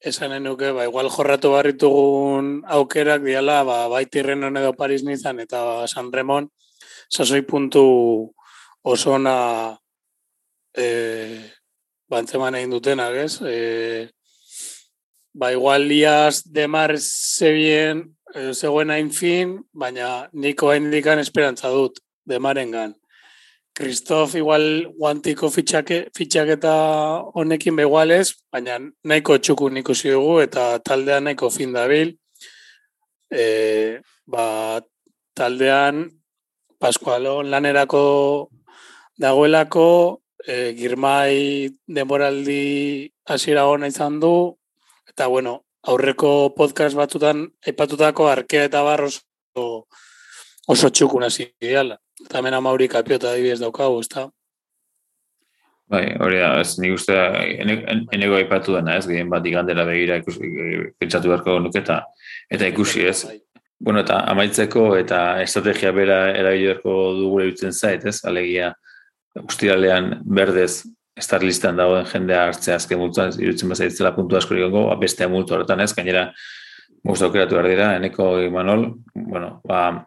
esanen 0.00 0.44
nuke, 0.44 0.72
ba, 0.72 0.86
igual 0.88 1.10
jorratu 1.12 1.52
barritugun 1.52 2.62
aukerak 2.64 3.22
diala, 3.24 3.60
ba, 3.64 3.88
baitirren 3.92 4.44
edo 4.56 4.72
Paris 4.72 5.04
nizan 5.04 5.40
eta 5.40 5.86
San 5.88 6.12
Remon, 6.12 6.48
sasoi 7.12 7.42
puntu 7.42 8.32
oso 8.82 9.12
ona 9.12 9.76
e, 10.72 10.86
bantzeman 12.08 12.56
egin 12.56 12.72
dutenak, 12.72 13.18
ez? 13.26 13.40
E, 13.44 14.08
ba, 15.34 15.52
igual 15.52 15.84
Liaz 15.88 16.42
de 16.46 16.66
Mar 16.66 16.96
zebien 16.98 18.06
e, 18.34 18.52
zegoen 18.54 18.90
hain 18.90 19.10
fin, 19.12 19.58
baina 19.72 20.30
niko 20.32 20.70
hain 20.72 20.88
esperantza 21.20 21.68
dut, 21.68 22.00
demarengan. 22.24 22.99
Kristof 23.74 24.34
igual 24.36 24.92
guantiko 24.98 25.48
fitxake, 25.48 26.10
fitxaketa 26.16 26.72
honekin 27.34 27.76
begualez, 27.76 28.34
baina 28.52 28.78
nahiko 29.04 29.38
txuku 29.38 29.70
ikusi 29.80 30.10
dugu 30.10 30.40
eta 30.42 30.78
taldea 30.84 31.20
nahiko 31.20 31.50
fin 31.50 31.72
dabil. 31.72 32.16
E, 33.30 34.00
ba, 34.26 34.80
taldean 35.34 36.08
Pascualon 36.80 37.50
lanerako 37.50 38.50
dagoelako, 39.20 40.20
e, 40.46 40.72
girmai 40.74 41.68
denboraldi 41.86 43.10
hasiera 43.28 43.66
hona 43.68 43.90
izan 43.92 44.18
du, 44.20 44.56
eta 45.08 45.28
bueno, 45.28 45.60
aurreko 45.82 46.54
podcast 46.56 46.96
batutan 46.96 47.46
aipatutako 47.66 48.28
arkea 48.28 48.64
eta 48.68 48.82
barros 48.84 49.20
oso, 49.56 50.88
txukun 50.90 51.24
hasi 51.24 51.48
diala. 51.60 51.98
Eta 52.24 52.38
hemen 52.38 52.54
amauri 52.54 52.88
kapiota 52.88 53.32
adibidez 53.32 53.60
daukagu, 53.60 54.00
ez 54.00 54.08
da? 54.12 54.28
Bai, 55.90 56.04
hori 56.22 56.38
da, 56.38 56.52
ez 56.62 56.76
nik 56.78 56.94
uste, 56.94 57.16
enego 58.14 58.36
aipatu 58.38 58.76
dena, 58.76 58.94
ez, 59.00 59.08
gehien 59.10 59.30
bat 59.30 59.46
igandela 59.46 59.82
begira 59.88 60.20
ikusi, 60.20 60.50
pentsatu 61.02 61.32
beharko 61.32 61.56
nuke 61.64 61.82
eta, 61.82 62.04
ikusi, 62.68 63.08
ez. 63.10 63.24
Bai. 63.26 63.40
Bueno, 63.80 64.04
eta 64.04 64.20
amaitzeko 64.30 64.84
eta 65.00 65.40
estrategia 65.42 65.90
bera 65.96 66.20
erabilerko 66.36 66.94
dugu 67.16 67.40
erutzen 67.46 67.72
zait, 67.72 68.04
ez, 68.06 68.20
alegia, 68.28 68.70
ustiralean 69.40 70.20
berdez, 70.24 70.84
estar 71.18 71.42
listan 71.42 71.80
dagoen 71.80 72.06
jendea 72.06 72.46
hartzea 72.48 72.76
azken 72.78 73.00
multuan, 73.00 73.34
irutzen 73.42 73.72
bazaitzela 73.72 74.14
puntu 74.14 74.38
asko 74.38 74.58
gongo, 74.60 74.86
ba, 74.92 74.98
bestea 75.00 75.28
multu 75.32 75.56
horretan 75.56 75.82
ez, 75.82 75.90
gainera, 75.96 76.28
guztu 77.06 77.26
aukeratu 77.26 77.56
behar 77.56 77.68
dira, 77.70 77.88
eneko 77.96 78.30
Imanol, 78.44 78.86
bueno, 79.14 79.56
ba, 79.66 80.04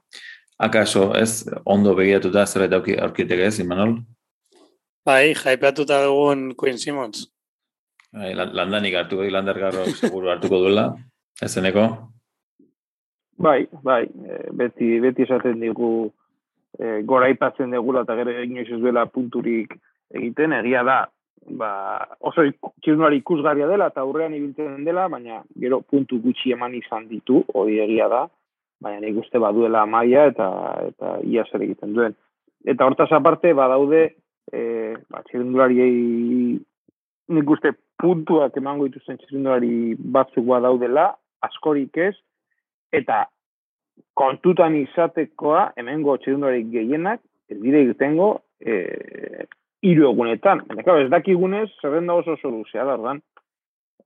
akaso, 0.58 1.14
ez, 1.16 1.46
ondo 1.66 1.96
begiratuta 1.96 2.46
zerbait 2.46 3.00
aurkitek 3.02 3.46
ez, 3.48 3.60
Imanol? 3.60 3.98
Bai, 5.06 5.34
jaipeatuta 5.36 6.04
dugun 6.06 6.54
Queen 6.56 6.78
Simmons. 6.78 7.28
Bai, 8.14 8.34
landanik 8.36 8.96
hartuko, 8.96 9.26
lander 9.30 9.60
garro 9.60 9.86
seguru 9.98 10.30
hartuko 10.32 10.60
duela, 10.64 10.92
ez 11.42 11.56
eneko? 11.58 11.88
Bai, 13.44 13.66
bai, 13.84 14.04
eh, 14.06 14.50
beti, 14.54 15.00
beti 15.04 15.26
esaten 15.26 15.60
digu 15.60 16.12
e, 16.80 17.02
gora 17.04 17.30
ipatzen 17.34 17.74
degula 17.74 18.04
eta 18.06 18.16
gero 18.20 18.36
inoiz 18.44 18.70
ez 18.70 18.80
duela 18.82 19.06
punturik 19.10 19.74
egiten, 20.14 20.54
egia 20.60 20.84
da, 20.86 21.00
ba, 21.60 21.72
oso 22.20 22.46
txirnuari 22.86 23.20
ikusgarria 23.22 23.68
dela 23.68 23.90
eta 23.92 24.04
aurrean 24.06 24.36
ibiltzen 24.38 24.86
dela, 24.86 25.08
baina 25.10 25.42
gero 25.60 25.82
puntu 25.82 26.22
gutxi 26.24 26.54
eman 26.56 26.76
izan 26.78 27.10
ditu, 27.10 27.44
hori 27.54 27.80
egia 27.84 28.08
da, 28.12 28.28
baina 28.84 29.02
nik 29.02 29.18
uste 29.24 29.40
baduela 29.40 29.86
maia 29.90 30.28
eta 30.32 30.50
eta 30.90 31.16
ia 31.24 31.46
zer 31.50 31.64
egiten 31.66 31.96
duen. 31.96 32.16
Eta 32.66 32.86
hortaz 32.86 33.10
aparte 33.12 33.54
badaude 33.58 34.04
e, 34.52 34.62
ba, 35.10 35.24
txirrendulari 35.28 35.88
nik 37.34 37.56
uste 37.56 37.74
puntuak 38.02 38.56
emango 38.60 38.88
dituzten 38.90 39.20
txirrendulari 39.22 39.96
batzuk 39.98 40.46
badaudela, 40.48 41.12
askorik 41.44 41.98
ez, 41.98 42.14
eta 42.94 43.26
kontutan 44.18 44.76
izatekoa 44.80 45.72
hemengo 45.80 46.18
txirrendulari 46.20 46.66
gehienak 46.72 47.22
ez 47.52 47.60
dire 47.62 47.84
irtengo 47.88 48.30
e, 48.60 49.46
iru 49.84 50.10
egunetan. 50.12 50.64
Baina, 50.70 51.00
ez 51.04 51.12
dakigunez, 51.12 51.68
zerrenda 51.82 52.16
oso 52.20 52.38
soluzia 52.42 52.86
da, 52.88 52.98
ordan 53.00 53.22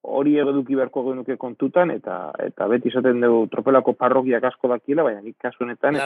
hori 0.07 0.37
eduki 0.39 0.75
beharko 0.75 1.03
genuke 1.09 1.37
kontutan, 1.37 1.91
eta 1.91 2.31
eta 2.43 2.67
beti 2.71 2.91
izaten 2.91 3.21
dugu 3.21 3.47
tropelako 3.51 3.93
parrokiak 3.93 4.43
asko 4.49 4.71
dakiela, 4.71 5.03
baina 5.03 5.21
nik 5.21 5.37
kasu 5.43 5.65
honetan, 5.65 5.99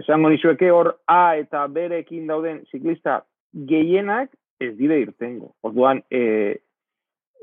esango 0.00 0.30
nizueke 0.30 0.70
hor 0.70 0.96
A 1.06 1.36
eta 1.38 1.66
berekin 1.68 2.26
dauden 2.30 2.64
ziklista 2.70 3.20
gehienak 3.52 4.30
ez 4.60 4.74
dire 4.76 4.98
irtengo. 5.00 5.54
Orduan, 5.62 6.02
e, 6.10 6.60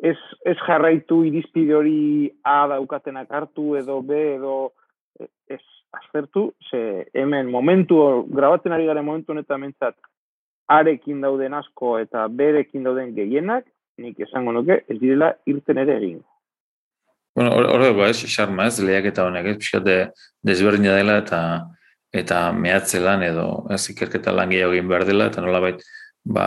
ez, 0.04 0.18
ez 0.46 0.58
jarraitu 0.66 1.24
irizpide 1.28 1.76
hori 1.76 2.02
A 2.46 2.60
daukatenak 2.74 3.32
hartu 3.32 3.76
edo 3.80 4.02
B 4.06 4.20
edo 4.36 4.58
e, 5.20 5.30
ez 5.50 5.64
aztertu, 5.98 6.52
ze 6.70 7.08
hemen 7.14 7.50
momentu, 7.52 7.98
grabatzen 8.30 8.76
ari 8.76 8.86
garen 8.86 9.06
momentu 9.06 9.34
honetan 9.34 9.64
mentzat, 9.64 9.96
arekin 10.68 11.22
dauden 11.24 11.56
asko 11.56 11.98
eta 12.00 12.28
berekin 12.28 12.84
dauden 12.84 13.16
gehienak, 13.16 13.66
nik 14.02 14.20
esango 14.28 14.54
nuke, 14.54 14.82
ez 14.88 14.98
direla 15.02 15.32
irten 15.50 15.82
ere 15.84 15.98
egin. 15.98 16.20
Bueno, 17.38 17.54
hori 17.54 17.90
hor, 17.90 18.04
ez, 18.08 18.18
xarma 18.34 18.68
ez, 18.70 18.80
lehiak 18.82 19.12
eta 19.12 19.28
honek, 19.28 19.52
ez, 19.52 19.58
pixkate 19.62 19.98
desberdina 20.46 20.96
dela 20.98 21.20
eta 21.24 21.42
eta 22.18 22.38
mehatze 22.56 23.02
lan 23.04 23.22
edo 23.26 23.48
ez 23.74 23.82
ikerketa 23.92 24.32
lan 24.34 24.50
gehiago 24.50 24.74
egin 24.74 24.88
behar 24.90 25.04
dela 25.06 25.28
eta 25.30 25.44
nola 25.44 25.60
bait, 25.62 25.84
ba, 26.24 26.46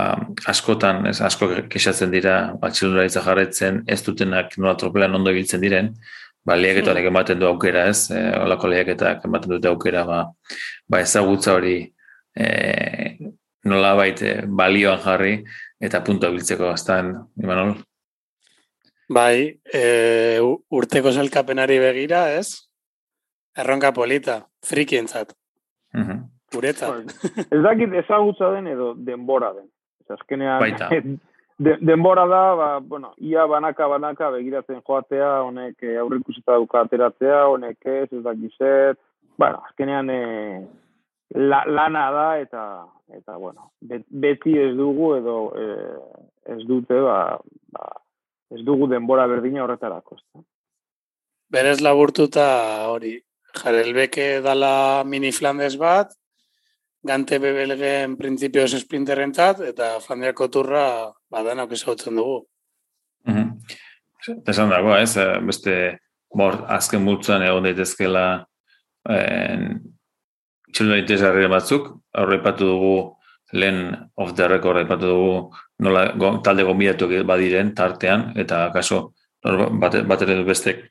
askotan, 0.50 1.04
ez, 1.10 1.20
asko 1.24 1.50
kexatzen 1.70 2.10
dira, 2.10 2.36
ba, 2.60 2.72
txilundaritza 2.74 3.22
jarretzen, 3.26 3.82
ez 3.86 4.00
dutenak 4.06 4.56
nola 4.58 4.74
tropelan 4.80 5.14
ondo 5.20 5.30
ibiltzen 5.34 5.62
diren, 5.62 5.92
ba, 6.46 6.56
lehiak 6.58 6.82
eta 6.82 6.94
honek 6.94 7.10
ematen 7.12 7.40
du 7.42 7.48
aukera, 7.50 7.86
ez, 7.92 8.08
e, 8.14 8.22
olako 8.40 8.72
lehiak 8.72 8.94
eta 8.96 9.14
ematen 9.28 9.56
dute 9.56 9.70
aukera, 9.70 10.04
ba, 10.08 10.20
ba 10.90 11.02
ezagutza 11.04 11.54
hori 11.58 11.76
e, 12.34 12.48
nola 13.70 13.94
baite 14.00 14.40
balioan 14.48 15.02
jarri, 15.04 15.36
eta 15.80 16.02
puntu 16.04 16.28
abiltzeko 16.28 16.68
aztan, 16.70 17.14
Imanol? 17.40 17.78
Bai, 19.10 19.60
e, 19.74 19.82
urteko 20.70 21.10
zelkapenari 21.10 21.80
begira, 21.82 22.28
ez? 22.38 22.70
Erronka 23.58 23.90
polita, 23.92 24.44
friki 24.62 25.00
entzat. 25.00 25.34
Uh 25.94 26.00
-huh. 26.00 26.20
Ureta. 26.56 26.90
Bai. 26.90 27.04
Ez 27.50 27.62
dakit 27.62 27.92
ezagutza 28.04 28.50
den 28.54 28.66
edo 28.66 28.94
denbora 28.94 29.52
den. 29.52 29.66
Ez 30.00 30.10
azkenean, 30.10 31.18
de, 31.64 31.76
denbora 31.80 32.26
da, 32.26 32.54
ba, 32.54 32.68
bueno, 32.80 33.12
ia 33.18 33.46
banaka 33.46 33.86
banaka 33.86 34.30
begiratzen 34.30 34.80
joatea, 34.86 35.42
honek 35.42 35.82
eh, 35.82 35.98
aurrikusita 35.98 36.56
duka 36.56 36.80
ateratzea, 36.80 37.46
honek 37.46 37.76
ez, 37.84 38.12
ez 38.12 38.22
dakit 38.22 38.52
zer, 38.58 38.96
bueno, 39.38 39.60
azkenean 39.68 40.10
e, 40.10 40.22
la, 41.34 41.64
lana 41.66 42.10
da 42.10 42.38
eta 42.38 42.62
eta 43.16 43.36
bueno, 43.36 43.72
beti 43.80 44.54
ez 44.58 44.74
dugu 44.78 45.14
edo 45.16 45.36
e, 45.58 45.66
ez 46.54 46.60
dute 46.68 47.00
ba, 47.04 47.38
ba, 47.74 47.88
ez 48.50 48.62
dugu 48.66 48.88
denbora 48.90 49.26
berdina 49.30 49.64
horretarako. 49.64 50.16
Ez 50.16 50.44
Berez 51.50 51.80
laburtuta 51.82 52.46
hori, 52.92 53.16
jarelbeke 53.58 54.40
dala 54.44 55.02
mini 55.04 55.32
Flandes 55.34 55.74
bat, 55.78 56.12
gante 57.02 57.40
bebelgen 57.42 58.16
printzipioz 58.20 58.74
esprinterrentzat, 58.78 59.64
eta 59.72 59.96
Flandiako 60.04 60.46
turra 60.48 60.84
badanak 61.32 61.72
ezautzen 61.72 62.16
dugu. 62.16 62.44
Mm 63.26 63.34
-hmm. 63.34 64.44
Esan 64.46 64.70
dago, 64.70 64.94
ez, 64.96 65.16
beste 65.46 65.98
bor, 66.34 66.64
azken 66.68 67.02
multzuan 67.02 67.42
egon 67.42 67.66
daitezkela 67.66 68.46
en, 69.08 69.80
txelun 70.72 71.50
batzuk, 71.50 71.96
aurrepatu 72.14 72.66
dugu 72.66 72.94
lehen 73.52 73.96
of 74.16 74.34
the 74.34 74.48
record 74.48 74.76
aipatu 74.76 75.06
dugu 75.06 75.50
nola 75.78 76.12
talde 76.42 76.62
gombidatu 76.62 77.08
badiren 77.26 77.74
tartean 77.74 78.32
eta 78.36 78.70
kaso 78.72 79.12
bat, 79.42 79.96
bat 80.06 80.22
ere 80.22 80.44
bestek 80.44 80.90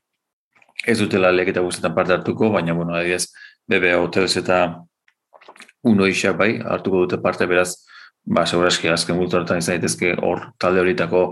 ez 0.87 0.99
dutela 0.99 1.31
leketa 1.31 1.61
guztetan 1.61 1.95
parte 1.95 2.13
hartuko, 2.13 2.49
baina 2.49 2.73
bueno, 2.73 2.95
adiez, 2.95 3.27
BB 3.67 3.95
Hotels 3.99 4.37
eta 4.37 4.79
uno 5.83 6.07
isa 6.07 6.33
bai, 6.33 6.59
hartuko 6.59 7.03
dute 7.05 7.21
parte 7.21 7.45
beraz, 7.45 7.75
ba, 8.25 8.45
segurazki 8.45 8.89
azken 8.89 9.17
multu 9.17 9.37
horretan 9.37 9.59
izan 9.59 9.77
daitezke 9.77 10.15
hor 10.23 10.49
talde 10.59 10.81
horitako 10.83 11.23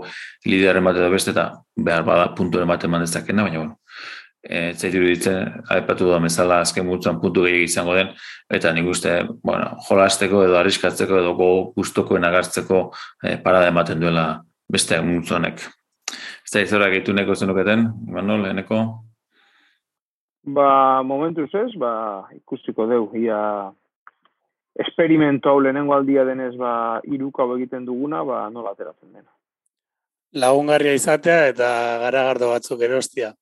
liderren 0.46 0.84
bat 0.84 0.96
edo 0.96 1.10
beste 1.10 1.32
eta 1.32 1.50
behar 1.76 2.04
bada 2.04 2.28
puntu 2.36 2.60
ematen 2.60 2.90
mandezakena, 2.90 3.44
baina 3.48 3.58
bueno, 3.58 3.78
e, 4.42 4.72
zaitu 4.74 5.02
ditzen, 5.04 5.62
aipatu 5.74 6.10
da 6.10 6.18
mezala 6.22 6.60
azken 6.64 6.86
multuan 6.86 7.20
puntu 7.20 7.44
gehiagik 7.46 7.70
izango 7.70 7.96
den, 7.96 8.12
eta 8.50 8.72
nik 8.74 8.86
uste, 8.90 9.14
bueno, 9.44 9.72
jolasteko 9.88 10.44
edo 10.46 10.58
arriskatzeko 10.58 11.18
edo 11.22 11.34
go 11.38 11.50
guztokoen 11.76 12.24
agartzeko 12.28 12.84
e, 13.22 13.36
parada 13.42 13.72
ematen 13.72 14.00
duela 14.00 14.28
beste 14.70 15.00
multuanek. 15.02 15.66
Ez 16.08 16.54
da 16.54 16.64
izora 16.64 16.88
gehitu 16.92 17.12
neko 17.12 17.34
zenuketen, 17.34 17.88
Manol, 18.14 18.46
eneko? 18.48 18.80
Ba, 20.48 21.02
momentu 21.04 21.44
ez, 21.44 21.72
ba, 21.76 22.24
ikustiko 22.32 22.86
deu, 22.88 23.10
ia 23.20 23.38
esperimentu 24.78 25.50
hau 25.50 25.58
lehenengo 25.60 25.92
aldia 25.92 26.24
denez, 26.24 26.54
ba, 26.56 27.00
iruka 27.04 27.44
egiten 27.56 27.84
duguna, 27.84 28.22
ba, 28.24 28.46
nola 28.50 28.72
ateratzen 28.72 29.12
dena. 29.12 29.28
Lagungarria 30.38 30.94
izatea 30.94 31.48
eta 31.50 31.68
garagardo 32.04 32.50
batzuk 32.52 32.80
erostia. 32.84 33.32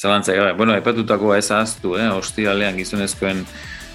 Zalantza, 0.00 0.32
gara. 0.32 0.54
Bueno, 0.56 0.76
epatutakoa 0.76 1.38
ez 1.38 1.50
aztu, 1.52 1.96
eh? 2.00 2.08
Ostiralean 2.16 2.76
gizonezkoen 2.80 3.44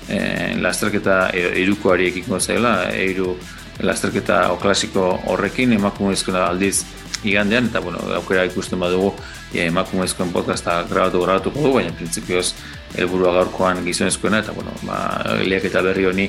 eh, 0.09 0.53
lasterketa 0.61 1.29
irukoari 1.61 2.11
ekiko 2.11 2.39
zaila, 2.39 2.75
eiru 2.93 3.37
lasterketa 3.81 4.51
o 4.53 4.57
klasiko 4.61 5.07
horrekin, 5.31 5.73
emakumezkoa 5.73 6.45
aldiz 6.47 6.83
igandean, 7.23 7.69
eta 7.71 7.81
bueno, 7.81 7.99
aukera 8.17 8.43
ikusten 8.45 8.79
badugu 8.79 9.13
e, 9.53 9.65
emakumezkoen 9.65 10.33
podcasta 10.33 10.81
grabatu 10.89 11.23
grabatuko 11.23 11.63
du, 11.63 11.73
baina 11.77 11.93
printzipioz 11.95 12.53
helburua 12.97 13.33
gaurkoan 13.39 13.83
gizonezkoena, 13.85 14.43
eta 14.43 14.53
bueno, 14.53 14.75
ba, 14.87 14.97
liak 15.41 15.65
eta 15.71 15.81
berri 15.85 16.05
honi 16.09 16.27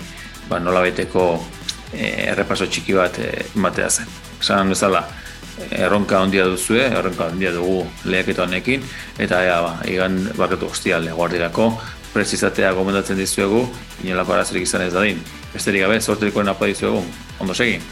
ba, 0.49 0.61
nola 0.63 0.85
beteko 0.87 1.27
e, 1.93 2.13
errepaso 2.31 2.71
txiki 2.71 2.97
bat 2.97 3.19
e, 3.19 3.31
matea 3.59 3.91
zen. 3.91 4.15
Esan 4.41 4.73
bezala, 4.73 5.05
erronka 5.71 6.21
ondia 6.21 6.47
duzue, 6.51 6.87
erronka 6.87 7.29
ondia 7.33 7.53
dugu 7.55 7.85
lehaketa 8.05 8.45
honekin, 8.47 8.85
eta 9.19 9.43
ea, 9.45 9.61
ba, 9.63 9.75
igan 9.91 10.19
barretu 10.39 10.71
hostial 10.71 11.07
eguardirako, 11.09 11.73
prezizatea 12.15 12.73
gomendatzen 12.77 13.19
dizuegu, 13.19 13.65
inolako 14.05 14.37
arazerik 14.37 14.67
izan 14.69 14.87
ez 14.87 14.93
dadin. 14.95 15.21
Besterik 15.55 15.87
gabe, 15.87 16.01
sorterikoen 16.01 16.51
apa 16.51 16.71
dizuegu, 16.71 17.03
ondo 17.41 17.55
segin. 17.55 17.83